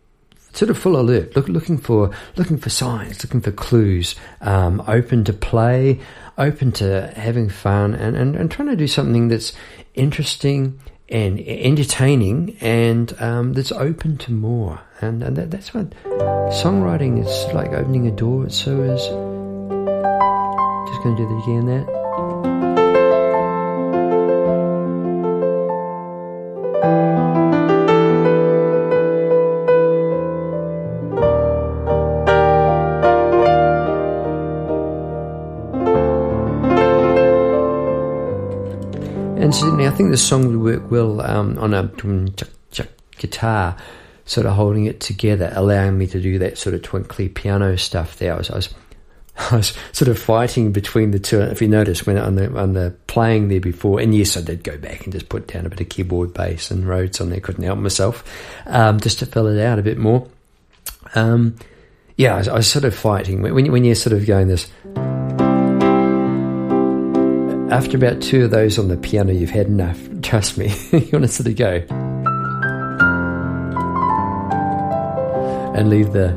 sort 0.53 0.69
of 0.69 0.77
full 0.77 0.99
alert, 0.99 1.35
look, 1.35 1.47
looking 1.47 1.77
for 1.77 2.11
looking 2.35 2.57
for 2.57 2.69
signs, 2.69 3.23
looking 3.23 3.41
for 3.41 3.51
clues, 3.51 4.15
um, 4.41 4.83
open 4.87 5.23
to 5.25 5.33
play, 5.33 5.99
open 6.37 6.71
to 6.73 7.13
having 7.15 7.49
fun, 7.49 7.93
and, 7.93 8.15
and, 8.15 8.35
and 8.35 8.51
trying 8.51 8.69
to 8.69 8.75
do 8.75 8.87
something 8.87 9.27
that's 9.27 9.53
interesting 9.93 10.79
and 11.09 11.39
entertaining 11.41 12.57
and 12.61 13.19
um, 13.21 13.53
that's 13.53 13.71
open 13.71 14.17
to 14.17 14.31
more. 14.31 14.81
And, 15.01 15.21
and 15.23 15.35
that, 15.35 15.51
that's 15.51 15.73
what 15.73 15.89
songwriting 16.61 17.21
is 17.21 17.53
like 17.53 17.71
opening 17.71 18.07
a 18.07 18.11
door. 18.11 18.49
So 18.49 18.81
is 18.83 19.01
just 20.89 21.03
going 21.03 21.15
to 21.15 21.23
do 21.23 21.27
that 21.27 21.43
again. 21.43 21.65
That. 21.67 22.00
Think 40.01 40.11
this 40.11 40.27
song 40.27 40.47
would 40.47 40.81
work 40.81 40.89
well 40.89 41.21
um, 41.21 41.59
on 41.59 41.75
a 41.75 41.83
guitar, 43.17 43.77
sort 44.25 44.47
of 44.47 44.53
holding 44.53 44.85
it 44.85 44.99
together, 44.99 45.51
allowing 45.55 45.95
me 45.95 46.07
to 46.07 46.19
do 46.19 46.39
that 46.39 46.57
sort 46.57 46.73
of 46.73 46.81
twinkly 46.81 47.29
piano 47.29 47.77
stuff 47.77 48.17
there. 48.17 48.33
I 48.33 48.37
was, 48.37 48.49
I 48.49 48.55
was, 48.55 48.73
I 49.51 49.55
was 49.57 49.73
sort 49.91 50.09
of 50.09 50.17
fighting 50.17 50.71
between 50.71 51.11
the 51.11 51.19
two. 51.19 51.39
If 51.39 51.61
you 51.61 51.67
notice, 51.67 52.07
when 52.07 52.17
on 52.17 52.33
the 52.33 52.51
on 52.57 52.73
the 52.73 52.95
playing 53.05 53.49
there 53.49 53.59
before, 53.59 53.99
and 53.99 54.15
yes, 54.15 54.35
I 54.35 54.41
did 54.41 54.63
go 54.63 54.75
back 54.75 55.03
and 55.03 55.13
just 55.13 55.29
put 55.29 55.45
down 55.45 55.67
a 55.67 55.69
bit 55.69 55.81
of 55.81 55.89
keyboard 55.89 56.33
bass 56.33 56.71
and 56.71 56.87
Rhodes 56.87 57.21
on 57.21 57.29
there. 57.29 57.39
Couldn't 57.39 57.63
help 57.63 57.77
myself, 57.77 58.23
um, 58.65 58.99
just 58.99 59.19
to 59.19 59.27
fill 59.27 59.45
it 59.45 59.63
out 59.63 59.77
a 59.77 59.83
bit 59.83 59.99
more. 59.99 60.27
Um, 61.13 61.57
yeah, 62.17 62.33
I 62.33 62.37
was, 62.39 62.47
I 62.47 62.55
was, 62.55 62.67
sort 62.67 62.85
of 62.85 62.95
fighting 62.95 63.43
when 63.43 63.71
when 63.71 63.83
you're 63.83 63.93
sort 63.93 64.13
of 64.13 64.25
going 64.25 64.47
this 64.47 64.67
after 67.71 67.95
about 67.95 68.21
two 68.21 68.43
of 68.43 68.51
those 68.51 68.77
on 68.77 68.89
the 68.89 68.97
piano, 68.97 69.31
you've 69.31 69.49
had 69.49 69.67
enough. 69.67 69.97
Trust 70.21 70.57
me. 70.57 70.67
you 70.91 71.09
want 71.11 71.23
to 71.23 71.27
sort 71.27 71.47
of 71.47 71.55
go 71.55 71.85
and 75.73 75.89
leave 75.89 76.11
the 76.11 76.29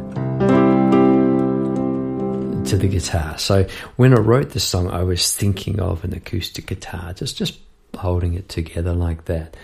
to 2.66 2.78
the 2.78 2.88
guitar. 2.88 3.36
So 3.36 3.66
when 3.96 4.16
I 4.16 4.20
wrote 4.20 4.50
the 4.50 4.60
song, 4.60 4.90
I 4.90 5.02
was 5.02 5.34
thinking 5.34 5.80
of 5.80 6.04
an 6.04 6.14
acoustic 6.14 6.66
guitar, 6.66 7.12
just 7.12 7.36
just 7.36 7.58
holding 7.96 8.34
it 8.34 8.48
together 8.48 8.94
like 8.94 9.26
that. 9.26 9.56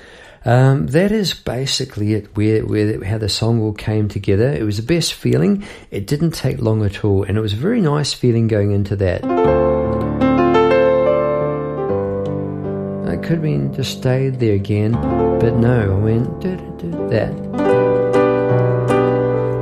Um, 0.44 0.88
that 0.88 1.12
is 1.12 1.35
basically 1.35 2.14
it. 2.14 2.37
Where, 2.37 2.64
where 2.66 3.02
how 3.04 3.18
the 3.18 3.28
song 3.28 3.62
all 3.62 3.74
came 3.74 4.09
together. 4.09 4.52
It 4.52 4.64
was 4.64 4.76
the 4.76 4.83
best 4.83 5.14
feeling. 5.14 5.64
It 5.90 6.06
didn't 6.06 6.33
take 6.33 6.61
long 6.61 6.85
at 6.85 7.04
all, 7.04 7.22
and 7.22 7.38
it 7.38 7.40
was 7.40 7.52
a 7.52 7.56
very 7.56 7.80
nice 7.80 8.12
feeling 8.12 8.48
going 8.48 8.72
into 8.72 8.96
that. 8.96 9.60
Could 13.30 13.42
been 13.42 13.72
just 13.72 13.98
stayed 13.98 14.40
there 14.40 14.54
again, 14.54 14.90
but 14.90 15.54
no, 15.54 15.92
I 15.92 15.98
went 16.02 16.40
that. 16.40 17.32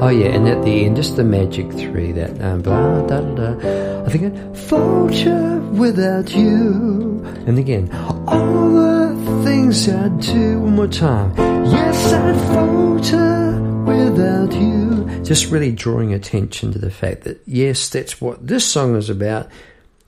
Oh 0.00 0.08
yeah, 0.08 0.28
and 0.28 0.48
at 0.48 0.64
the 0.64 0.86
end, 0.86 0.96
just 0.96 1.16
the 1.16 1.24
magic 1.24 1.70
three, 1.72 2.12
that 2.12 2.40
um, 2.40 2.62
blah 2.62 3.02
da 3.02 3.20
da 3.20 3.34
da. 3.34 4.04
I 4.06 4.08
think 4.08 4.32
it 4.32 4.56
falter 4.56 5.58
without 5.72 6.34
you, 6.34 7.22
and 7.46 7.58
again, 7.58 7.92
all 8.26 8.70
the 8.72 9.42
things 9.44 9.86
I'd 9.86 10.18
do 10.20 10.60
one 10.60 10.74
more 10.74 10.86
time. 10.86 11.36
Yes, 11.66 12.14
I'd 12.14 12.54
falter 12.54 13.60
without 13.84 14.50
you. 14.50 15.24
Just 15.24 15.50
really 15.50 15.72
drawing 15.72 16.14
attention 16.14 16.72
to 16.72 16.78
the 16.78 16.90
fact 16.90 17.24
that 17.24 17.42
yes, 17.44 17.90
that's 17.90 18.18
what 18.18 18.46
this 18.46 18.64
song 18.64 18.96
is 18.96 19.10
about 19.10 19.50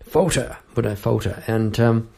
falter, 0.03 0.57
would 0.77 0.87
I 0.87 0.95
falter? 0.95 1.43
And 1.47 1.79
um, 1.79 2.09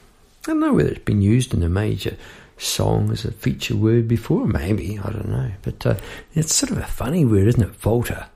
I 0.42 0.50
don't 0.50 0.59
know 0.59 0.72
whether 0.72 0.90
it's 0.90 1.05
been 1.05 1.22
used 1.22 1.55
in 1.55 1.62
a 1.62 1.68
major 1.68 2.16
song 2.59 3.12
as 3.12 3.24
a 3.24 3.31
feature 3.31 3.76
word 3.76 4.09
before, 4.09 4.44
maybe, 4.44 4.98
I 4.98 5.11
don't 5.11 5.28
know. 5.28 5.52
But 5.62 5.87
uh, 5.87 5.94
it's 6.35 6.52
sort 6.52 6.72
of 6.72 6.78
a 6.78 6.87
funny 6.87 7.24
word, 7.24 7.46
isn't 7.46 7.62
it? 7.62 7.76
Falter. 7.76 8.26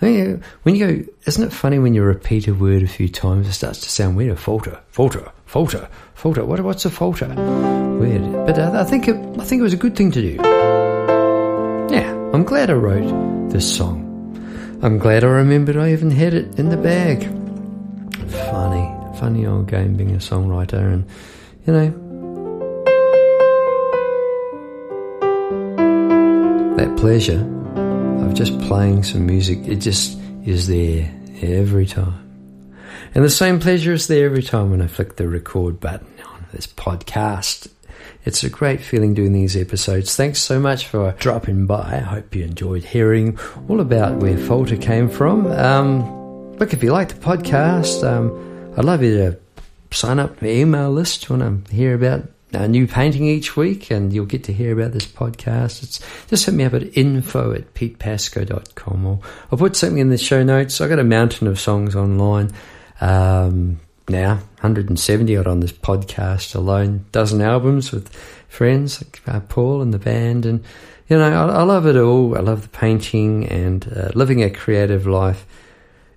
I 0.00 0.04
mean, 0.04 0.44
when 0.62 0.76
you 0.76 0.86
go, 0.86 1.12
isn't 1.26 1.42
it 1.42 1.52
funny 1.52 1.80
when 1.80 1.92
you 1.92 2.04
repeat 2.04 2.46
a 2.46 2.54
word 2.54 2.84
a 2.84 2.86
few 2.86 3.08
times, 3.08 3.48
it 3.48 3.52
starts 3.52 3.80
to 3.80 3.90
sound 3.90 4.16
weird? 4.16 4.38
Falter, 4.38 4.80
falter, 4.90 5.32
falter, 5.46 5.88
falter. 6.14 6.44
What, 6.44 6.60
what's 6.60 6.84
a 6.84 6.90
falter? 6.90 7.26
Weird. 7.98 8.46
But 8.46 8.60
uh, 8.60 8.70
I 8.72 8.84
think 8.84 9.08
it, 9.08 9.16
I 9.16 9.44
think 9.44 9.58
it 9.58 9.64
was 9.64 9.72
a 9.72 9.78
good 9.78 9.96
thing 9.96 10.12
to 10.12 10.20
do. 10.20 10.36
Yeah, 11.92 12.12
I'm 12.32 12.44
glad 12.44 12.70
I 12.70 12.74
wrote 12.74 13.50
this 13.50 13.76
song. 13.76 14.04
I'm 14.82 14.98
glad 14.98 15.24
I 15.24 15.28
remembered 15.28 15.76
I 15.76 15.90
even 15.92 16.12
had 16.12 16.32
it 16.32 16.60
in 16.60 16.68
the 16.68 16.76
bag. 16.76 17.24
Funny, 18.50 19.18
funny 19.18 19.46
old 19.46 19.66
game 19.68 19.96
being 19.96 20.12
a 20.12 20.18
songwriter, 20.18 20.92
and 20.92 21.04
you 21.66 21.72
know. 21.72 21.90
That 26.76 26.96
pleasure 26.96 27.40
of 28.24 28.34
just 28.34 28.58
playing 28.60 29.02
some 29.02 29.26
music, 29.26 29.58
it 29.66 29.76
just 29.76 30.18
is 30.44 30.68
there 30.68 31.12
every 31.42 31.86
time. 31.86 32.22
And 33.14 33.24
the 33.24 33.30
same 33.30 33.60
pleasure 33.60 33.92
is 33.92 34.06
there 34.08 34.26
every 34.26 34.42
time 34.42 34.70
when 34.70 34.82
I 34.82 34.86
flick 34.86 35.16
the 35.16 35.28
record 35.28 35.80
button 35.80 36.12
on 36.26 36.46
this 36.52 36.66
podcast. 36.66 37.68
It's 38.24 38.44
a 38.44 38.50
great 38.50 38.80
feeling 38.80 39.14
doing 39.14 39.32
these 39.32 39.56
episodes. 39.56 40.16
Thanks 40.16 40.40
so 40.40 40.58
much 40.58 40.86
for 40.86 41.12
dropping 41.12 41.66
by. 41.66 41.94
I 41.94 42.00
hope 42.00 42.34
you 42.34 42.44
enjoyed 42.44 42.84
hearing 42.84 43.38
all 43.68 43.80
about 43.80 44.16
where 44.16 44.36
Falter 44.36 44.76
came 44.76 45.08
from. 45.08 45.46
Um, 45.46 46.56
look, 46.56 46.72
if 46.72 46.82
you 46.82 46.92
like 46.92 47.08
the 47.08 47.14
podcast, 47.14 48.04
um, 48.06 48.74
I'd 48.76 48.84
love 48.84 49.02
you 49.02 49.16
to 49.16 49.38
sign 49.96 50.18
up 50.18 50.36
for 50.36 50.44
my 50.44 50.50
email 50.50 50.90
list. 50.90 51.28
Want 51.28 51.66
to 51.66 51.74
hear 51.74 51.94
about 51.94 52.28
a 52.52 52.68
new 52.68 52.86
painting 52.86 53.26
each 53.26 53.56
week, 53.56 53.90
and 53.90 54.12
you'll 54.12 54.26
get 54.26 54.44
to 54.44 54.52
hear 54.52 54.72
about 54.72 54.92
this 54.92 55.06
podcast. 55.06 55.82
It's 55.82 56.00
just 56.28 56.46
hit 56.46 56.54
me 56.54 56.64
up 56.64 56.74
at 56.74 56.96
info 56.96 57.52
at 57.52 57.74
petepascoe.com, 57.74 59.06
or 59.06 59.20
I'll 59.50 59.58
put 59.58 59.76
something 59.76 59.98
in 59.98 60.10
the 60.10 60.18
show 60.18 60.42
notes. 60.42 60.80
I've 60.80 60.88
got 60.88 60.98
a 60.98 61.04
mountain 61.04 61.46
of 61.46 61.58
songs 61.58 61.96
online 61.96 62.52
um, 63.00 63.80
now, 64.08 64.34
170 64.60 65.36
odd 65.36 65.46
on 65.46 65.60
this 65.60 65.72
podcast 65.72 66.54
alone, 66.54 67.06
dozen 67.12 67.40
albums 67.40 67.90
with 67.90 68.14
friends 68.48 69.02
like 69.02 69.20
uh, 69.26 69.40
Paul 69.40 69.82
and 69.82 69.92
the 69.92 69.98
band, 69.98 70.46
and 70.46 70.64
you 71.08 71.18
know, 71.18 71.24
I, 71.24 71.60
I, 71.60 71.62
love 71.62 71.86
it 71.86 71.96
all. 71.96 72.36
I 72.36 72.40
love 72.40 72.62
the 72.62 72.68
painting 72.68 73.46
and 73.46 73.86
uh, 73.94 74.10
living 74.14 74.42
a 74.42 74.50
creative 74.50 75.06
life. 75.06 75.46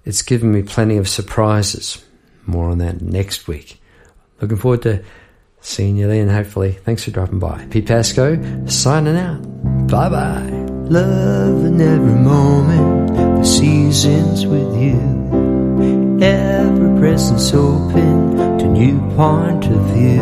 It's 0.06 0.22
given 0.22 0.52
me 0.52 0.64
plenty 0.64 0.98
of 0.98 1.08
surprises. 1.08 2.04
More 2.50 2.70
on 2.70 2.80
that 2.80 3.02
next 3.02 3.48
week. 3.48 3.82
Looking 4.42 4.58
forward 4.58 4.82
to 4.84 5.04
Seeing 5.62 5.98
you 5.98 6.08
then, 6.08 6.30
hopefully. 6.30 6.72
Thanks 6.72 7.04
for 7.04 7.12
dropping 7.12 7.40
by. 7.40 7.66
Pete 7.70 7.88
Pascoe, 7.88 8.66
signing 8.68 9.18
out. 9.18 9.42
Bye 9.88 10.10
bye. 10.10 10.50
Love 10.90 11.66
in 11.66 11.82
every 11.82 12.14
moment, 12.14 13.14
the 13.14 13.44
seasons 13.44 14.46
with 14.46 14.76
you. 14.82 14.98
Every 16.22 17.00
presence 17.00 17.54
open 17.54 18.58
to 18.58 18.68
new 18.68 19.00
point 19.16 19.66
of 19.66 19.82
view. 19.94 20.22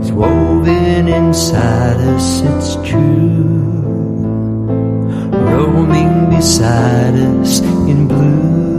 It's 0.00 0.12
woven 0.12 1.08
inside 1.08 1.96
us, 1.96 2.42
it's 2.42 2.76
true. 2.88 2.98
Roaming 5.32 6.30
beside 6.30 7.14
us 7.14 7.60
in 7.60 8.06
blue. 8.06 8.77